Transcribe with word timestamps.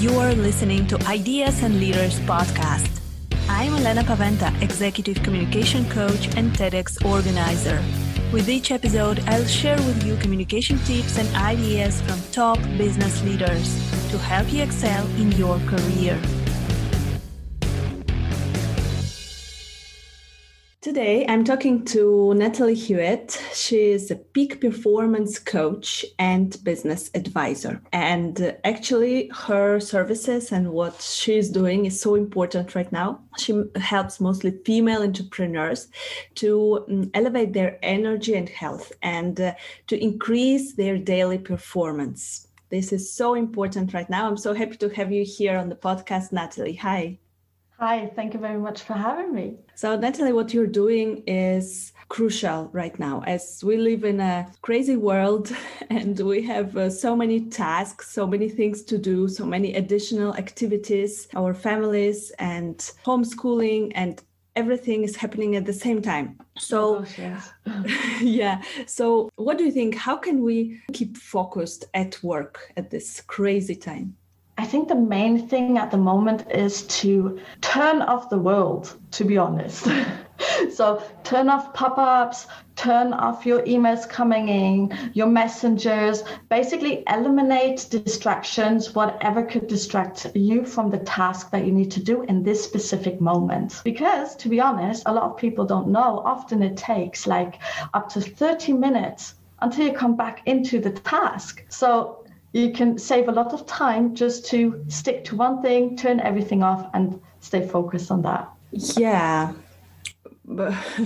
You 0.00 0.18
are 0.18 0.32
listening 0.32 0.86
to 0.86 0.98
Ideas 1.06 1.62
and 1.62 1.78
Leaders 1.78 2.18
podcast. 2.20 3.02
I'm 3.50 3.74
Elena 3.74 4.02
Paventa, 4.02 4.50
Executive 4.62 5.22
Communication 5.22 5.86
Coach 5.90 6.34
and 6.38 6.52
TEDx 6.54 7.04
organizer. 7.04 7.82
With 8.32 8.48
each 8.48 8.70
episode, 8.70 9.20
I'll 9.26 9.44
share 9.44 9.76
with 9.76 10.02
you 10.06 10.16
communication 10.16 10.78
tips 10.86 11.18
and 11.18 11.28
ideas 11.36 12.00
from 12.00 12.18
top 12.32 12.58
business 12.78 13.22
leaders 13.24 13.74
to 14.10 14.16
help 14.16 14.50
you 14.50 14.62
excel 14.62 15.06
in 15.18 15.32
your 15.32 15.58
career. 15.68 16.18
Today, 20.90 21.24
I'm 21.28 21.44
talking 21.44 21.84
to 21.84 22.34
Natalie 22.34 22.74
Hewitt. 22.74 23.40
She 23.54 23.92
is 23.92 24.10
a 24.10 24.16
peak 24.16 24.60
performance 24.60 25.38
coach 25.38 26.04
and 26.18 26.58
business 26.64 27.12
advisor. 27.14 27.80
And 27.92 28.56
actually, 28.64 29.28
her 29.28 29.78
services 29.78 30.50
and 30.50 30.72
what 30.72 31.00
she's 31.00 31.48
doing 31.48 31.86
is 31.86 32.00
so 32.00 32.16
important 32.16 32.74
right 32.74 32.90
now. 32.90 33.20
She 33.38 33.62
helps 33.76 34.18
mostly 34.18 34.50
female 34.66 35.02
entrepreneurs 35.02 35.86
to 36.34 36.84
um, 36.88 37.08
elevate 37.14 37.52
their 37.52 37.78
energy 37.84 38.34
and 38.34 38.48
health 38.48 38.90
and 39.00 39.40
uh, 39.40 39.54
to 39.86 39.96
increase 39.96 40.74
their 40.74 40.98
daily 40.98 41.38
performance. 41.38 42.48
This 42.70 42.92
is 42.92 43.14
so 43.14 43.34
important 43.34 43.94
right 43.94 44.10
now. 44.10 44.26
I'm 44.26 44.36
so 44.36 44.54
happy 44.54 44.76
to 44.78 44.88
have 44.88 45.12
you 45.12 45.24
here 45.24 45.56
on 45.56 45.68
the 45.68 45.76
podcast, 45.76 46.32
Natalie. 46.32 46.74
Hi. 46.74 47.20
Hi, 47.80 48.12
thank 48.14 48.34
you 48.34 48.40
very 48.40 48.58
much 48.58 48.82
for 48.82 48.92
having 48.92 49.34
me. 49.34 49.56
So, 49.74 49.96
Natalie, 49.96 50.34
what 50.34 50.52
you're 50.52 50.66
doing 50.66 51.22
is 51.26 51.92
crucial 52.10 52.68
right 52.74 52.98
now 53.00 53.22
as 53.26 53.64
we 53.64 53.78
live 53.78 54.04
in 54.04 54.20
a 54.20 54.52
crazy 54.60 54.96
world 54.96 55.50
and 55.88 56.20
we 56.20 56.42
have 56.42 56.76
uh, 56.76 56.90
so 56.90 57.16
many 57.16 57.40
tasks, 57.48 58.10
so 58.10 58.26
many 58.26 58.50
things 58.50 58.82
to 58.82 58.98
do, 58.98 59.28
so 59.28 59.46
many 59.46 59.76
additional 59.76 60.34
activities, 60.34 61.26
our 61.34 61.54
families 61.54 62.30
and 62.38 62.76
homeschooling 63.06 63.92
and 63.94 64.22
everything 64.56 65.02
is 65.02 65.16
happening 65.16 65.56
at 65.56 65.64
the 65.64 65.72
same 65.72 66.02
time. 66.02 66.38
So, 66.58 66.98
oh, 66.98 67.04
yes. 67.16 67.50
yeah. 68.20 68.60
So, 68.84 69.30
what 69.36 69.56
do 69.56 69.64
you 69.64 69.72
think? 69.72 69.94
How 69.94 70.16
can 70.18 70.42
we 70.42 70.82
keep 70.92 71.16
focused 71.16 71.86
at 71.94 72.22
work 72.22 72.72
at 72.76 72.90
this 72.90 73.22
crazy 73.22 73.74
time? 73.74 74.16
I 74.60 74.66
think 74.66 74.88
the 74.88 74.94
main 74.94 75.48
thing 75.48 75.78
at 75.78 75.90
the 75.90 75.96
moment 75.96 76.44
is 76.50 76.82
to 77.00 77.40
turn 77.62 78.02
off 78.02 78.28
the 78.28 78.38
world, 78.38 78.94
to 79.12 79.24
be 79.24 79.38
honest. 79.38 79.88
so 80.74 81.02
turn 81.24 81.48
off 81.48 81.72
pop-ups, 81.72 82.46
turn 82.76 83.14
off 83.14 83.46
your 83.46 83.62
emails 83.62 84.06
coming 84.06 84.50
in, 84.50 84.92
your 85.14 85.28
messengers, 85.28 86.24
basically 86.50 87.04
eliminate 87.08 87.86
distractions, 87.88 88.94
whatever 88.94 89.42
could 89.42 89.66
distract 89.66 90.26
you 90.34 90.66
from 90.66 90.90
the 90.90 90.98
task 90.98 91.50
that 91.52 91.64
you 91.64 91.72
need 91.72 91.90
to 91.92 92.02
do 92.02 92.24
in 92.24 92.42
this 92.42 92.62
specific 92.62 93.18
moment. 93.18 93.80
Because 93.82 94.36
to 94.36 94.50
be 94.50 94.60
honest, 94.60 95.04
a 95.06 95.14
lot 95.14 95.22
of 95.22 95.38
people 95.38 95.64
don't 95.64 95.88
know, 95.88 96.20
often 96.26 96.62
it 96.62 96.76
takes 96.76 97.26
like 97.26 97.60
up 97.94 98.10
to 98.10 98.20
30 98.20 98.74
minutes 98.74 99.36
until 99.62 99.86
you 99.86 99.94
come 99.94 100.16
back 100.16 100.42
into 100.44 100.80
the 100.80 100.90
task. 100.90 101.64
So 101.70 102.20
you 102.52 102.72
can 102.72 102.98
save 102.98 103.28
a 103.28 103.32
lot 103.32 103.52
of 103.52 103.66
time 103.66 104.14
just 104.14 104.46
to 104.46 104.84
stick 104.88 105.24
to 105.24 105.36
one 105.36 105.62
thing, 105.62 105.96
turn 105.96 106.20
everything 106.20 106.62
off, 106.62 106.90
and 106.94 107.20
stay 107.40 107.66
focused 107.66 108.10
on 108.10 108.22
that. 108.22 108.48
Yeah. 108.72 109.52
But 110.44 110.74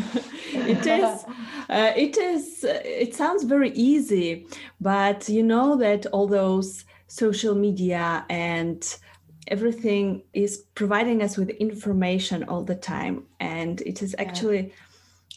it 0.53 0.87
is 0.87 1.25
uh, 1.69 1.93
it 1.97 2.17
is 2.17 2.65
it 2.65 3.15
sounds 3.15 3.45
very 3.45 3.71
easy 3.73 4.47
but 4.81 5.29
you 5.29 5.43
know 5.43 5.77
that 5.77 6.07
all 6.07 6.27
those 6.27 6.85
social 7.07 7.55
media 7.55 8.25
and 8.31 8.97
everything 9.49 10.23
is 10.33 10.65
providing 10.75 11.23
us 11.23 11.37
with 11.37 11.51
information 11.51 12.45
all 12.45 12.65
the 12.65 12.75
time 12.75 13.25
and 13.41 13.83
it 13.83 14.03
is 14.03 14.15
actually 14.19 14.73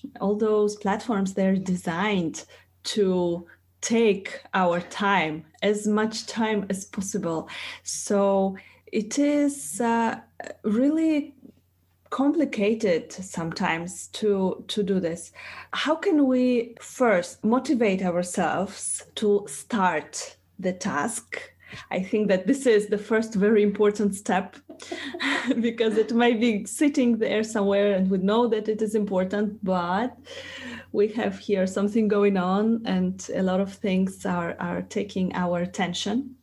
yeah. 0.04 0.10
all 0.22 0.36
those 0.36 0.76
platforms 0.78 1.34
they're 1.34 1.58
designed 1.58 2.46
to 2.84 3.46
take 3.82 4.42
our 4.54 4.80
time 4.80 5.46
as 5.62 5.88
much 5.88 6.26
time 6.26 6.66
as 6.70 6.86
possible. 6.86 7.50
So 7.84 8.58
it 8.92 9.20
is 9.20 9.82
uh, 9.82 10.20
really 10.64 11.36
complicated 12.10 13.12
sometimes 13.12 14.08
to 14.08 14.64
to 14.68 14.84
do 14.84 15.00
this. 15.00 15.32
How 15.72 15.96
can 15.96 16.28
we 16.28 16.76
first 16.82 17.44
motivate 17.44 18.02
ourselves 18.02 19.04
to 19.16 19.46
start 19.48 20.38
the 20.58 20.74
task? 20.74 21.42
I 21.92 22.00
think 22.02 22.30
that 22.30 22.48
this 22.48 22.66
is 22.66 22.88
the 22.88 22.98
first 22.98 23.34
very 23.36 23.62
important 23.62 24.16
step 24.16 24.56
because 25.60 25.98
it 25.98 26.14
might 26.14 26.40
be 26.40 26.66
sitting 26.66 27.18
there 27.18 27.44
somewhere 27.44 27.94
and 27.94 28.10
we 28.10 28.20
know 28.20 28.48
that 28.48 28.70
it 28.70 28.82
is 28.82 28.96
important, 28.96 29.64
but 29.64 30.16
we 30.92 31.08
have 31.10 31.38
here 31.40 31.68
something 31.68 32.08
going 32.08 32.38
on 32.38 32.82
and 32.86 33.30
a 33.36 33.44
lot 33.44 33.60
of 33.60 33.74
things 33.74 34.26
are, 34.26 34.56
are 34.60 34.82
taking 34.82 35.34
our 35.34 35.62
attention. 35.62 36.36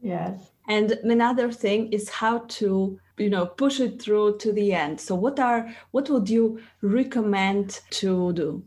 Yes. 0.00 0.50
And 0.68 0.92
another 1.02 1.50
thing 1.52 1.92
is 1.92 2.08
how 2.08 2.38
to 2.58 2.98
you 3.18 3.30
know 3.30 3.46
push 3.46 3.78
it 3.80 4.00
through 4.00 4.38
to 4.38 4.52
the 4.52 4.72
end 4.72 4.98
so 4.98 5.14
what 5.14 5.38
are 5.38 5.70
what 5.90 6.08
would 6.08 6.28
you 6.30 6.58
recommend 6.80 7.80
to 7.90 8.32
do 8.32 8.64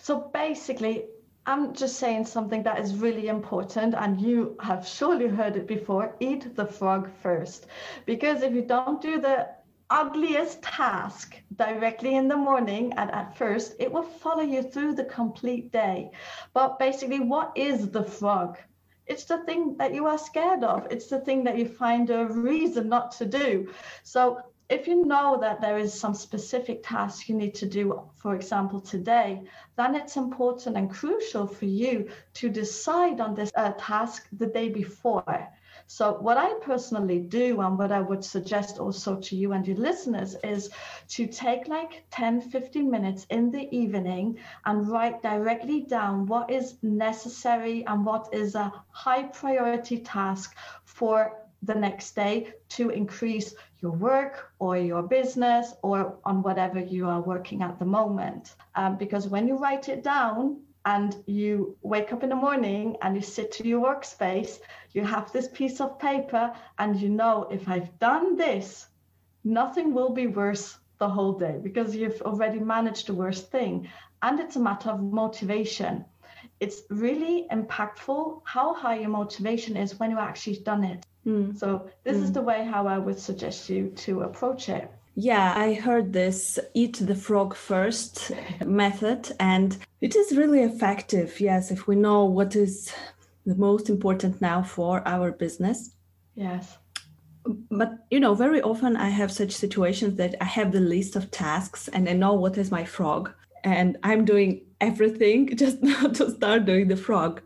so 0.00 0.28
basically 0.34 1.04
I'm 1.46 1.74
just 1.74 1.96
saying 1.96 2.26
something 2.26 2.62
that 2.64 2.78
is 2.78 2.94
really 2.96 3.28
important, 3.28 3.94
and 3.94 4.20
you 4.20 4.56
have 4.60 4.86
surely 4.86 5.26
heard 5.26 5.56
it 5.56 5.66
before 5.66 6.14
eat 6.20 6.54
the 6.54 6.66
frog 6.66 7.10
first. 7.22 7.66
Because 8.04 8.42
if 8.42 8.52
you 8.52 8.62
don't 8.62 9.00
do 9.00 9.20
the 9.20 9.48
ugliest 9.90 10.62
task 10.62 11.36
directly 11.56 12.14
in 12.14 12.28
the 12.28 12.36
morning 12.36 12.92
and 12.96 13.10
at 13.10 13.36
first, 13.36 13.74
it 13.78 13.90
will 13.90 14.04
follow 14.04 14.42
you 14.42 14.62
through 14.62 14.94
the 14.94 15.04
complete 15.04 15.72
day. 15.72 16.10
But 16.54 16.78
basically, 16.78 17.20
what 17.20 17.52
is 17.56 17.90
the 17.90 18.04
frog? 18.04 18.58
It's 19.06 19.24
the 19.24 19.44
thing 19.44 19.76
that 19.78 19.92
you 19.92 20.06
are 20.06 20.18
scared 20.18 20.62
of. 20.62 20.86
It's 20.90 21.08
the 21.08 21.18
thing 21.18 21.42
that 21.44 21.58
you 21.58 21.66
find 21.66 22.08
a 22.10 22.26
reason 22.26 22.88
not 22.88 23.10
to 23.12 23.26
do. 23.26 23.72
So 24.04 24.40
if 24.68 24.86
you 24.86 25.04
know 25.04 25.36
that 25.40 25.60
there 25.60 25.78
is 25.78 25.92
some 25.92 26.14
specific 26.14 26.84
task 26.84 27.28
you 27.28 27.34
need 27.34 27.56
to 27.56 27.66
do, 27.66 28.08
for 28.14 28.36
example, 28.36 28.80
today, 28.80 29.42
then 29.76 29.96
it's 29.96 30.16
important 30.16 30.76
and 30.76 30.88
crucial 30.88 31.44
for 31.48 31.64
you 31.64 32.08
to 32.34 32.48
decide 32.48 33.20
on 33.20 33.34
this 33.34 33.50
uh, 33.56 33.72
task 33.76 34.28
the 34.32 34.46
day 34.46 34.68
before. 34.68 35.48
So, 35.92 36.12
what 36.20 36.38
I 36.38 36.54
personally 36.60 37.18
do, 37.18 37.60
and 37.62 37.76
what 37.76 37.90
I 37.90 38.00
would 38.00 38.24
suggest 38.24 38.78
also 38.78 39.16
to 39.16 39.34
you 39.34 39.52
and 39.54 39.66
your 39.66 39.76
listeners, 39.76 40.36
is 40.44 40.70
to 41.08 41.26
take 41.26 41.66
like 41.66 42.04
10, 42.12 42.42
15 42.42 42.88
minutes 42.88 43.26
in 43.28 43.50
the 43.50 43.68
evening 43.76 44.38
and 44.64 44.88
write 44.88 45.20
directly 45.20 45.80
down 45.80 46.26
what 46.26 46.48
is 46.48 46.76
necessary 46.84 47.84
and 47.88 48.06
what 48.06 48.28
is 48.32 48.54
a 48.54 48.72
high 48.90 49.24
priority 49.24 49.98
task 49.98 50.54
for 50.84 51.32
the 51.62 51.74
next 51.74 52.14
day 52.14 52.52
to 52.68 52.90
increase 52.90 53.52
your 53.80 53.92
work 53.92 54.52
or 54.60 54.76
your 54.76 55.02
business 55.02 55.74
or 55.82 56.18
on 56.24 56.40
whatever 56.42 56.78
you 56.78 57.08
are 57.08 57.20
working 57.20 57.62
at 57.62 57.80
the 57.80 57.84
moment. 57.84 58.54
Um, 58.76 58.96
because 58.96 59.26
when 59.26 59.48
you 59.48 59.58
write 59.58 59.88
it 59.88 60.04
down, 60.04 60.60
and 60.84 61.16
you 61.26 61.76
wake 61.82 62.12
up 62.12 62.22
in 62.22 62.30
the 62.30 62.36
morning 62.36 62.96
and 63.02 63.14
you 63.14 63.22
sit 63.22 63.52
to 63.52 63.66
your 63.66 63.84
workspace, 63.84 64.60
you 64.92 65.04
have 65.04 65.30
this 65.32 65.48
piece 65.48 65.80
of 65.80 65.98
paper, 65.98 66.52
and 66.78 67.00
you 67.00 67.08
know 67.08 67.46
if 67.50 67.68
I've 67.68 67.98
done 67.98 68.36
this, 68.36 68.86
nothing 69.44 69.92
will 69.92 70.10
be 70.10 70.26
worse 70.26 70.78
the 70.98 71.08
whole 71.08 71.32
day 71.32 71.58
because 71.62 71.96
you've 71.96 72.22
already 72.22 72.58
managed 72.58 73.06
the 73.06 73.14
worst 73.14 73.50
thing. 73.50 73.88
And 74.22 74.38
it's 74.40 74.56
a 74.56 74.60
matter 74.60 74.90
of 74.90 75.02
motivation. 75.02 76.04
It's 76.60 76.82
really 76.90 77.46
impactful 77.50 78.42
how 78.44 78.74
high 78.74 78.98
your 79.00 79.08
motivation 79.08 79.76
is 79.76 79.98
when 79.98 80.10
you 80.10 80.18
actually 80.18 80.58
done 80.58 80.84
it. 80.84 81.06
Mm. 81.26 81.58
So 81.58 81.88
this 82.04 82.18
mm. 82.18 82.22
is 82.22 82.32
the 82.32 82.42
way 82.42 82.64
how 82.64 82.86
I 82.86 82.98
would 82.98 83.18
suggest 83.18 83.68
you 83.68 83.88
to 83.96 84.22
approach 84.22 84.68
it. 84.68 84.90
Yeah, 85.22 85.52
I 85.54 85.74
heard 85.74 86.14
this 86.14 86.58
eat 86.72 86.94
the 86.94 87.14
frog 87.14 87.54
first 87.54 88.32
method, 88.64 89.30
and 89.38 89.76
it 90.00 90.16
is 90.16 90.34
really 90.34 90.62
effective. 90.62 91.38
Yes, 91.40 91.70
if 91.70 91.86
we 91.86 91.94
know 91.94 92.24
what 92.24 92.56
is 92.56 92.90
the 93.44 93.54
most 93.54 93.90
important 93.90 94.40
now 94.40 94.62
for 94.62 95.06
our 95.06 95.30
business. 95.30 95.90
Yes. 96.34 96.78
But 97.70 98.06
you 98.10 98.18
know, 98.18 98.34
very 98.34 98.62
often 98.62 98.96
I 98.96 99.10
have 99.10 99.30
such 99.30 99.52
situations 99.52 100.16
that 100.16 100.36
I 100.40 100.46
have 100.46 100.72
the 100.72 100.80
list 100.80 101.16
of 101.16 101.30
tasks 101.30 101.88
and 101.88 102.08
I 102.08 102.14
know 102.14 102.32
what 102.32 102.56
is 102.56 102.70
my 102.70 102.84
frog. 102.84 103.30
And 103.64 103.96
i'm 104.02 104.24
doing 104.24 104.60
everything 104.80 105.54
just 105.56 105.82
not 105.82 106.14
to 106.14 106.30
start 106.30 106.64
doing 106.64 106.88
the 106.88 106.96
frog 106.96 107.42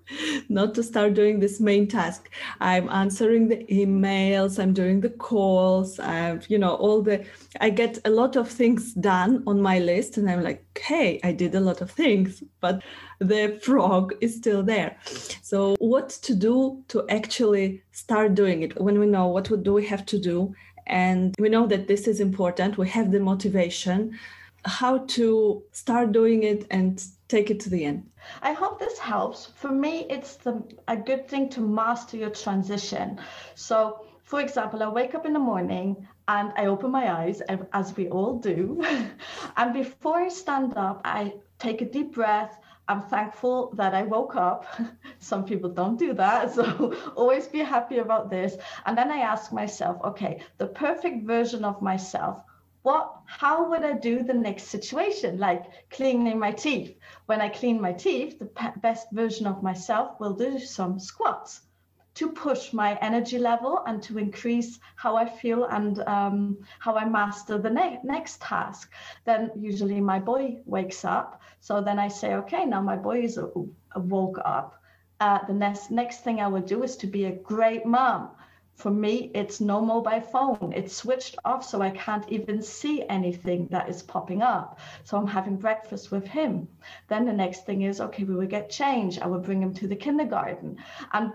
not 0.48 0.74
to 0.74 0.82
start 0.82 1.14
doing 1.14 1.40
this 1.40 1.58
main 1.58 1.88
task. 1.88 2.30
I'm 2.60 2.88
answering 2.90 3.48
the 3.48 3.64
emails 3.64 4.62
i'm 4.62 4.72
doing 4.72 5.00
the 5.00 5.10
calls 5.10 5.98
i've 5.98 6.48
you 6.48 6.58
know 6.58 6.74
all 6.74 7.02
the 7.02 7.24
i 7.60 7.70
get 7.70 7.98
a 8.04 8.10
lot 8.10 8.36
of 8.36 8.48
things 8.48 8.94
done 8.94 9.42
on 9.46 9.60
my 9.60 9.80
list 9.80 10.16
and 10.16 10.30
i'm 10.30 10.42
like 10.42 10.64
hey 10.80 11.18
i 11.24 11.32
did 11.32 11.54
a 11.54 11.60
lot 11.60 11.80
of 11.80 11.90
things 11.90 12.42
but 12.60 12.82
the 13.20 13.58
frog 13.62 14.14
is 14.20 14.36
still 14.36 14.62
there. 14.62 14.96
So 15.42 15.76
what 15.78 16.08
to 16.22 16.34
do 16.34 16.82
to 16.88 17.04
actually 17.08 17.82
start 17.92 18.34
doing 18.34 18.62
it 18.62 18.80
when 18.80 18.98
we 18.98 19.06
know 19.06 19.26
what 19.28 19.44
do 19.62 19.72
we 19.72 19.86
have 19.86 20.06
to 20.06 20.18
do? 20.18 20.54
And 20.86 21.34
we 21.38 21.48
know 21.48 21.66
that 21.66 21.88
this 21.88 22.06
is 22.06 22.20
important. 22.20 22.76
We 22.76 22.88
have 22.90 23.10
the 23.10 23.20
motivation 23.20 24.18
how 24.64 24.98
to 24.98 25.62
start 25.72 26.12
doing 26.12 26.42
it 26.42 26.66
and 26.70 27.04
take 27.28 27.50
it 27.50 27.60
to 27.60 27.70
the 27.70 27.84
end. 27.84 28.10
I 28.42 28.52
hope 28.52 28.78
this 28.78 28.98
helps. 28.98 29.46
For 29.46 29.70
me, 29.70 30.06
it's 30.08 30.36
the, 30.36 30.62
a 30.88 30.96
good 30.96 31.28
thing 31.28 31.48
to 31.50 31.60
master 31.60 32.16
your 32.16 32.30
transition. 32.30 33.18
So, 33.54 34.06
for 34.22 34.40
example, 34.40 34.82
I 34.82 34.88
wake 34.88 35.14
up 35.14 35.26
in 35.26 35.32
the 35.32 35.38
morning 35.38 36.08
and 36.28 36.52
I 36.56 36.66
open 36.66 36.90
my 36.90 37.12
eyes, 37.12 37.42
as 37.72 37.96
we 37.96 38.08
all 38.08 38.38
do. 38.38 38.82
and 39.56 39.74
before 39.74 40.16
I 40.16 40.28
stand 40.28 40.76
up, 40.76 41.02
I 41.04 41.34
take 41.58 41.82
a 41.82 41.84
deep 41.84 42.14
breath. 42.14 42.58
I'm 42.88 43.02
thankful 43.02 43.72
that 43.76 43.94
I 43.94 44.02
woke 44.02 44.36
up. 44.36 44.66
Some 45.18 45.44
people 45.44 45.70
don't 45.70 45.98
do 45.98 46.14
that. 46.14 46.52
So 46.54 46.94
always 47.14 47.46
be 47.46 47.58
happy 47.58 47.98
about 47.98 48.30
this. 48.30 48.56
And 48.86 48.96
then 48.96 49.10
I 49.10 49.18
ask 49.18 49.52
myself, 49.52 49.98
okay, 50.04 50.42
the 50.58 50.66
perfect 50.66 51.26
version 51.26 51.64
of 51.64 51.82
myself, 51.82 52.42
what 52.84 53.22
how 53.26 53.70
would 53.70 53.84
i 53.84 53.94
do 53.94 54.22
the 54.22 54.34
next 54.34 54.64
situation? 54.64 55.38
Like 55.38 55.90
cleaning 55.90 56.38
my 56.38 56.52
teeth. 56.52 56.96
When 57.26 57.40
i 57.40 57.48
clean 57.48 57.80
my 57.80 57.92
teeth 57.92 58.38
the 58.38 58.50
best 58.76 59.08
version 59.12 59.46
of 59.46 59.62
myself 59.62 60.20
will 60.20 60.34
do 60.34 60.58
some 60.58 60.98
squats 61.00 61.62
to 62.14 62.30
push 62.30 62.72
my 62.72 62.96
energy 63.00 63.38
level 63.38 63.82
and 63.86 64.02
to 64.04 64.18
increase 64.18 64.78
how 64.96 65.16
i 65.16 65.26
feel 65.26 65.64
and 65.64 66.00
um, 66.06 66.58
how 66.78 66.94
i 66.96 67.04
master 67.04 67.58
the 67.58 67.70
ne- 67.70 68.00
next 68.04 68.40
task. 68.42 68.90
Then 69.24 69.50
usually 69.56 70.00
my 70.00 70.20
boy 70.20 70.58
wakes 70.66 71.04
up. 71.04 71.40
So 71.60 71.80
then 71.80 71.98
i 71.98 72.08
say 72.08 72.34
okay 72.34 72.64
now 72.66 72.82
my 72.82 72.96
boy 72.96 73.22
is 73.22 73.38
woke 73.96 74.38
up. 74.44 74.74
Uh, 75.20 75.38
the 75.46 75.54
next 75.54 75.90
next 75.90 76.24
thing 76.24 76.40
i 76.40 76.48
will 76.48 76.66
do 76.74 76.82
is 76.82 76.96
to 76.98 77.06
be 77.06 77.24
a 77.24 77.32
great 77.52 77.86
mom 77.86 78.30
for 78.76 78.90
me, 78.90 79.30
it's 79.34 79.60
no 79.60 79.80
mobile 79.80 80.20
phone. 80.20 80.72
It's 80.74 80.94
switched 80.94 81.36
off, 81.44 81.64
so 81.64 81.80
I 81.80 81.90
can't 81.90 82.28
even 82.28 82.60
see 82.60 83.04
anything 83.08 83.68
that 83.70 83.88
is 83.88 84.02
popping 84.02 84.42
up. 84.42 84.78
So 85.04 85.16
I'm 85.16 85.26
having 85.26 85.56
breakfast 85.56 86.10
with 86.10 86.26
him. 86.26 86.68
Then 87.08 87.24
the 87.24 87.32
next 87.32 87.66
thing 87.66 87.82
is, 87.82 88.00
okay, 88.00 88.24
we 88.24 88.34
will 88.34 88.46
get 88.46 88.68
change. 88.68 89.18
I 89.20 89.26
will 89.26 89.38
bring 89.38 89.62
him 89.62 89.72
to 89.74 89.86
the 89.86 89.96
kindergarten. 89.96 90.76
And 91.12 91.32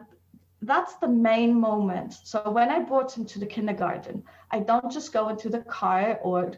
that's 0.62 0.96
the 0.96 1.08
main 1.08 1.58
moment. 1.58 2.14
So 2.24 2.52
when 2.52 2.70
I 2.70 2.80
brought 2.80 3.18
him 3.18 3.26
to 3.26 3.40
the 3.40 3.46
kindergarten, 3.46 4.24
I 4.52 4.60
don't 4.60 4.92
just 4.92 5.14
go 5.14 5.30
into 5.30 5.50
the 5.50 5.62
car 5.62 6.20
or 6.22 6.52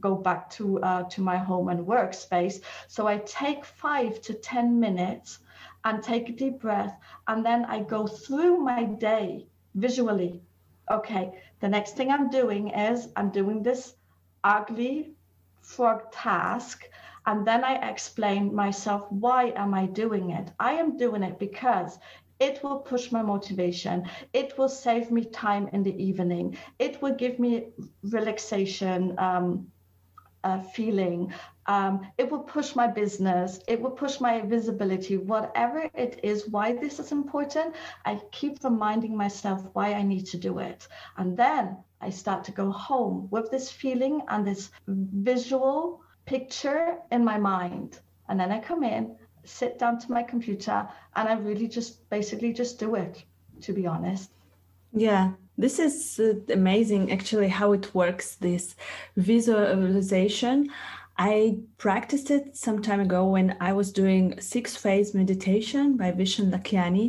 go, 0.00 0.14
back 0.14 0.50
to 0.50 0.80
uh, 0.82 1.02
to 1.04 1.22
my 1.22 1.38
home 1.38 1.68
and 1.70 1.86
workspace. 1.86 2.60
So 2.88 3.06
I 3.08 3.18
take 3.18 3.64
five 3.64 4.20
to 4.20 4.34
ten 4.34 4.78
minutes 4.78 5.38
and 5.84 6.02
take 6.02 6.28
a 6.28 6.32
deep 6.32 6.60
breath, 6.60 7.00
and 7.26 7.44
then 7.44 7.64
I 7.64 7.80
go 7.80 8.06
through 8.06 8.58
my 8.58 8.84
day 8.84 9.46
visually. 9.74 10.40
Okay, 10.90 11.32
the 11.60 11.68
next 11.68 11.96
thing 11.96 12.10
I'm 12.10 12.30
doing 12.30 12.68
is 12.70 13.08
I'm 13.16 13.30
doing 13.30 13.62
this 13.62 13.94
ugly 14.42 15.12
frog 15.62 16.10
task 16.10 16.88
and 17.26 17.46
then 17.46 17.64
I 17.64 17.90
explain 17.90 18.54
myself 18.54 19.06
why 19.10 19.52
am 19.56 19.74
I 19.74 19.86
doing 19.86 20.30
it? 20.30 20.50
I 20.58 20.72
am 20.72 20.96
doing 20.96 21.22
it 21.22 21.38
because 21.38 21.98
it 22.40 22.62
will 22.64 22.78
push 22.78 23.12
my 23.12 23.22
motivation. 23.22 24.08
It 24.32 24.56
will 24.56 24.68
save 24.68 25.10
me 25.10 25.24
time 25.26 25.68
in 25.72 25.82
the 25.82 26.02
evening. 26.02 26.56
It 26.78 27.00
will 27.02 27.14
give 27.14 27.38
me 27.38 27.66
relaxation 28.02 29.14
um, 29.18 29.70
uh, 30.44 30.60
feeling. 30.60 31.32
Um, 31.66 32.06
it 32.18 32.30
will 32.30 32.40
push 32.40 32.74
my 32.74 32.86
business. 32.86 33.60
It 33.68 33.80
will 33.80 33.90
push 33.90 34.20
my 34.20 34.40
visibility. 34.40 35.16
Whatever 35.16 35.90
it 35.94 36.20
is, 36.22 36.48
why 36.48 36.72
this 36.72 36.98
is 36.98 37.12
important, 37.12 37.74
I 38.04 38.20
keep 38.32 38.62
reminding 38.64 39.16
myself 39.16 39.66
why 39.72 39.94
I 39.94 40.02
need 40.02 40.26
to 40.26 40.38
do 40.38 40.58
it. 40.58 40.88
And 41.16 41.36
then 41.36 41.76
I 42.00 42.10
start 42.10 42.44
to 42.44 42.52
go 42.52 42.70
home 42.70 43.28
with 43.30 43.50
this 43.50 43.70
feeling 43.70 44.22
and 44.28 44.46
this 44.46 44.70
visual 44.86 46.02
picture 46.24 46.98
in 47.10 47.24
my 47.24 47.38
mind. 47.38 48.00
And 48.28 48.38
then 48.38 48.50
I 48.52 48.60
come 48.60 48.82
in, 48.84 49.16
sit 49.44 49.78
down 49.78 49.98
to 50.00 50.12
my 50.12 50.22
computer, 50.22 50.88
and 51.16 51.28
I 51.28 51.34
really 51.34 51.68
just 51.68 52.08
basically 52.10 52.52
just 52.52 52.78
do 52.78 52.94
it, 52.94 53.24
to 53.62 53.72
be 53.72 53.86
honest. 53.86 54.30
Yeah, 54.92 55.32
this 55.60 55.78
is 55.78 56.18
uh, 56.18 56.34
amazing 56.52 57.12
actually 57.12 57.48
how 57.48 57.72
it 57.72 57.94
works 57.94 58.36
this 58.36 58.74
visualization. 59.16 60.70
I 61.18 61.58
practiced 61.76 62.30
it 62.30 62.56
some 62.56 62.80
time 62.80 63.00
ago 63.00 63.26
when 63.26 63.54
i 63.60 63.72
was 63.74 63.92
doing 63.92 64.40
six 64.40 64.74
phase 64.74 65.12
meditation 65.14 65.96
by 65.98 66.12
vishen 66.12 66.50
lakhiani 66.50 67.06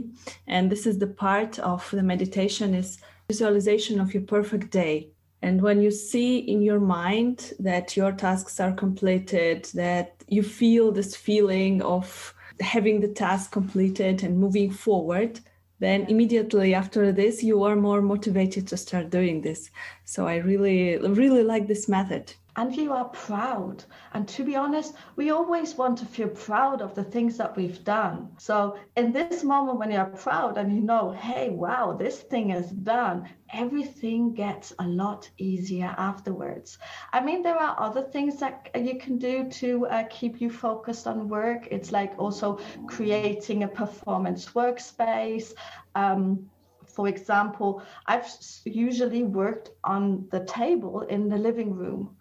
and 0.47 0.69
this 0.69 0.85
is 0.85 0.97
the 0.99 1.07
part 1.07 1.59
of 1.59 1.89
the 1.91 2.03
meditation 2.03 2.73
is 2.73 2.97
visualization 3.29 4.01
of 4.01 4.13
your 4.13 4.23
perfect 4.23 4.71
day. 4.71 5.09
And 5.41 5.61
when 5.61 5.81
you 5.81 5.91
see 5.91 6.39
in 6.39 6.61
your 6.61 6.79
mind 6.79 7.53
that 7.59 7.95
your 7.95 8.11
tasks 8.11 8.59
are 8.59 8.73
completed 8.73 9.65
that 9.73 10.07
you 10.27 10.43
feel 10.43 10.91
this 10.91 11.15
feeling 11.15 11.81
of 11.81 12.33
having 12.59 12.99
the 12.99 13.07
task 13.07 13.51
completed 13.51 14.23
and 14.23 14.37
moving 14.37 14.71
forward 14.71 15.39
then 15.81 16.05
immediately 16.13 16.73
after 16.73 17.11
this 17.11 17.43
you 17.43 17.61
are 17.63 17.75
more 17.75 18.01
motivated 18.01 18.65
to 18.67 18.77
start 18.77 19.09
doing 19.09 19.41
this 19.41 19.69
so 20.05 20.27
i 20.27 20.37
really 20.37 20.97
really 21.21 21.43
like 21.43 21.67
this 21.67 21.89
method 21.89 22.33
and 22.57 22.75
you 22.75 22.91
are 22.91 23.05
proud. 23.05 23.83
And 24.13 24.27
to 24.29 24.43
be 24.43 24.55
honest, 24.55 24.93
we 25.15 25.31
always 25.31 25.75
want 25.75 25.97
to 25.99 26.05
feel 26.05 26.27
proud 26.27 26.81
of 26.81 26.95
the 26.95 27.03
things 27.03 27.37
that 27.37 27.55
we've 27.55 27.83
done. 27.83 28.29
So, 28.37 28.77
in 28.97 29.13
this 29.13 29.43
moment 29.43 29.79
when 29.79 29.91
you're 29.91 30.05
proud 30.05 30.57
and 30.57 30.73
you 30.73 30.81
know, 30.81 31.11
hey, 31.11 31.49
wow, 31.49 31.93
this 31.93 32.19
thing 32.19 32.49
is 32.49 32.69
done, 32.69 33.29
everything 33.53 34.33
gets 34.33 34.73
a 34.79 34.87
lot 34.87 35.29
easier 35.37 35.93
afterwards. 35.97 36.77
I 37.13 37.21
mean, 37.21 37.43
there 37.43 37.57
are 37.57 37.75
other 37.79 38.01
things 38.01 38.39
that 38.39 38.69
you 38.75 38.97
can 38.99 39.17
do 39.17 39.49
to 39.49 39.85
uh, 39.87 40.03
keep 40.09 40.41
you 40.41 40.49
focused 40.49 41.07
on 41.07 41.29
work. 41.29 41.67
It's 41.71 41.91
like 41.91 42.13
also 42.17 42.59
creating 42.87 43.63
a 43.63 43.67
performance 43.67 44.45
workspace. 44.47 45.53
Um, 45.95 46.49
for 46.87 47.07
example, 47.07 47.81
I've 48.05 48.27
usually 48.65 49.23
worked 49.23 49.69
on 49.83 50.27
the 50.31 50.45
table 50.45 51.01
in 51.01 51.29
the 51.29 51.37
living 51.37 51.73
room 51.73 52.15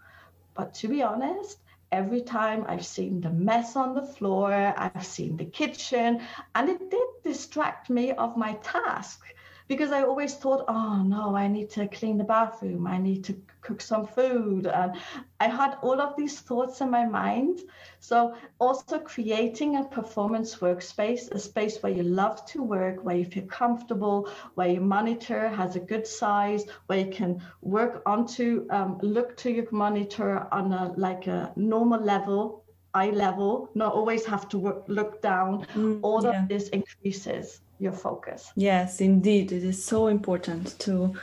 but 0.55 0.75
to 0.75 0.89
be 0.89 1.03
honest, 1.03 1.59
every 1.93 2.21
time 2.23 2.65
I've 2.69 2.85
seen 2.87 3.21
the 3.21 3.31
mess 3.31 3.77
on 3.77 3.95
the 3.95 4.03
floor, 4.03 4.53
I've 4.53 5.07
seen 5.07 5.37
the 5.37 5.47
kitchen, 5.47 6.21
and 6.55 6.69
it 6.69 6.91
did 6.91 7.09
distract 7.23 7.91
me 7.91 8.13
of 8.13 8.37
my 8.37 8.55
task 8.55 9.23
because 9.71 9.93
I 9.93 10.03
always 10.03 10.35
thought, 10.35 10.65
oh 10.67 11.01
no, 11.07 11.37
I 11.37 11.47
need 11.47 11.71
to 11.71 11.87
clean 11.87 12.19
the 12.19 12.25
bathroom, 12.25 12.89
I 12.89 12.99
need 12.99 13.23
to 13.27 13.41
cook 13.61 13.81
some 13.81 14.05
food. 14.05 14.67
And 14.67 14.97
I 15.39 15.47
had 15.47 15.77
all 15.81 16.01
of 16.01 16.17
these 16.17 16.41
thoughts 16.41 16.81
in 16.81 16.91
my 16.91 17.07
mind. 17.07 17.61
So, 18.01 18.35
also 18.59 18.99
creating 18.99 19.77
a 19.77 19.85
performance 19.85 20.57
workspace, 20.57 21.31
a 21.31 21.39
space 21.39 21.81
where 21.85 21.93
you 21.93 22.03
love 22.03 22.45
to 22.47 22.65
work, 22.65 23.05
where 23.05 23.15
you 23.15 23.25
feel 23.25 23.47
comfortable, 23.47 24.29
where 24.57 24.67
your 24.67 24.83
monitor 24.83 25.49
has 25.51 25.77
a 25.77 25.81
good 25.93 26.05
size, 26.05 26.65
where 26.87 26.99
you 26.99 27.13
can 27.13 27.41
work 27.63 28.03
onto, 28.07 28.67
um, 28.71 28.99
look 29.03 29.37
to 29.37 29.53
your 29.53 29.69
monitor 29.71 30.49
on 30.51 30.73
a 30.73 30.93
like 30.97 31.29
a 31.29 31.53
normal 31.55 32.01
level 32.01 32.65
eye 32.93 33.11
level, 33.11 33.71
not 33.77 33.93
always 33.93 34.27
have 34.27 34.49
to 34.49 34.59
work, 34.59 34.83
look 34.89 35.23
down. 35.23 35.65
Mm, 35.77 36.01
all 36.03 36.25
yeah. 36.25 36.43
of 36.43 36.49
this 36.49 36.69
increases 36.71 37.61
your 37.81 37.93
focus. 37.93 38.53
Yes, 38.57 39.01
indeed. 39.01 39.53
It 39.53 39.65
is 39.65 39.83
so 39.83 40.09
important 40.09 40.79
to 40.81 41.15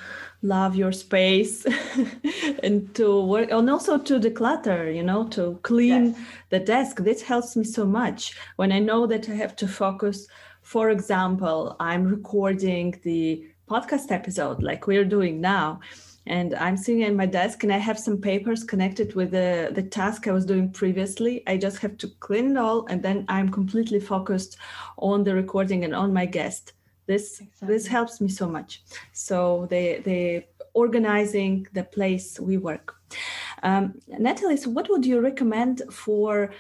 love 0.42 0.76
your 0.76 0.92
space 0.92 1.66
and 2.64 2.94
to 2.96 3.22
work 3.26 3.52
and 3.52 3.70
also 3.70 3.98
to 3.98 4.20
declutter, 4.20 4.94
you 4.94 5.04
know, 5.04 5.28
to 5.30 5.60
clean 5.64 6.06
yes. 6.06 6.20
the 6.50 6.60
desk. 6.60 6.98
This 6.98 7.22
helps 7.22 7.56
me 7.56 7.64
so 7.64 7.86
much 7.86 8.36
when 8.56 8.72
I 8.72 8.80
know 8.80 9.08
that 9.08 9.30
I 9.30 9.34
have 9.36 9.56
to 9.58 9.68
focus. 9.68 10.28
For 10.62 10.90
example, 10.90 11.76
I'm 11.80 12.04
recording 12.04 13.00
the 13.04 13.46
podcast 13.70 14.12
episode 14.12 14.64
like 14.64 14.88
we're 14.88 15.06
doing 15.06 15.42
now 15.42 15.80
and 16.28 16.56
I'm 16.56 16.78
sitting 16.78 17.04
at 17.04 17.16
my 17.16 17.26
desk 17.26 17.64
and 17.64 17.74
I 17.74 17.78
have 17.78 17.98
some 18.00 18.20
papers 18.20 18.64
connected 18.64 19.16
with 19.16 19.32
the, 19.32 19.72
the 19.74 19.84
task 19.84 20.28
I 20.28 20.32
was 20.32 20.46
doing 20.46 20.72
previously. 20.72 21.44
I 21.48 21.58
just 21.58 21.80
have 21.80 21.98
to 21.98 22.08
clean 22.20 22.52
it 22.52 22.58
all 22.58 22.86
and 22.88 23.02
then 23.02 23.26
I'm 23.28 23.50
completely 23.50 24.00
focused 24.00 24.58
on 24.98 25.24
the 25.24 25.34
recording 25.34 25.84
and 25.84 25.96
on 25.96 26.14
my 26.14 26.26
guest. 26.26 26.74
This 27.06 27.40
exactly. 27.40 27.68
this 27.68 27.88
helps 27.88 28.20
me 28.20 28.28
so 28.28 28.50
much. 28.50 28.84
So 29.14 29.68
the 29.70 30.00
the 30.00 30.44
organizing 30.74 31.68
the 31.74 31.84
place 31.84 32.40
we 32.40 32.58
work. 32.58 32.96
Um, 33.64 34.00
Natalie, 34.08 34.58
so 34.58 34.70
what 34.70 34.90
would 34.90 35.06
you 35.06 35.22
recommend 35.22 35.82
for 35.90 36.52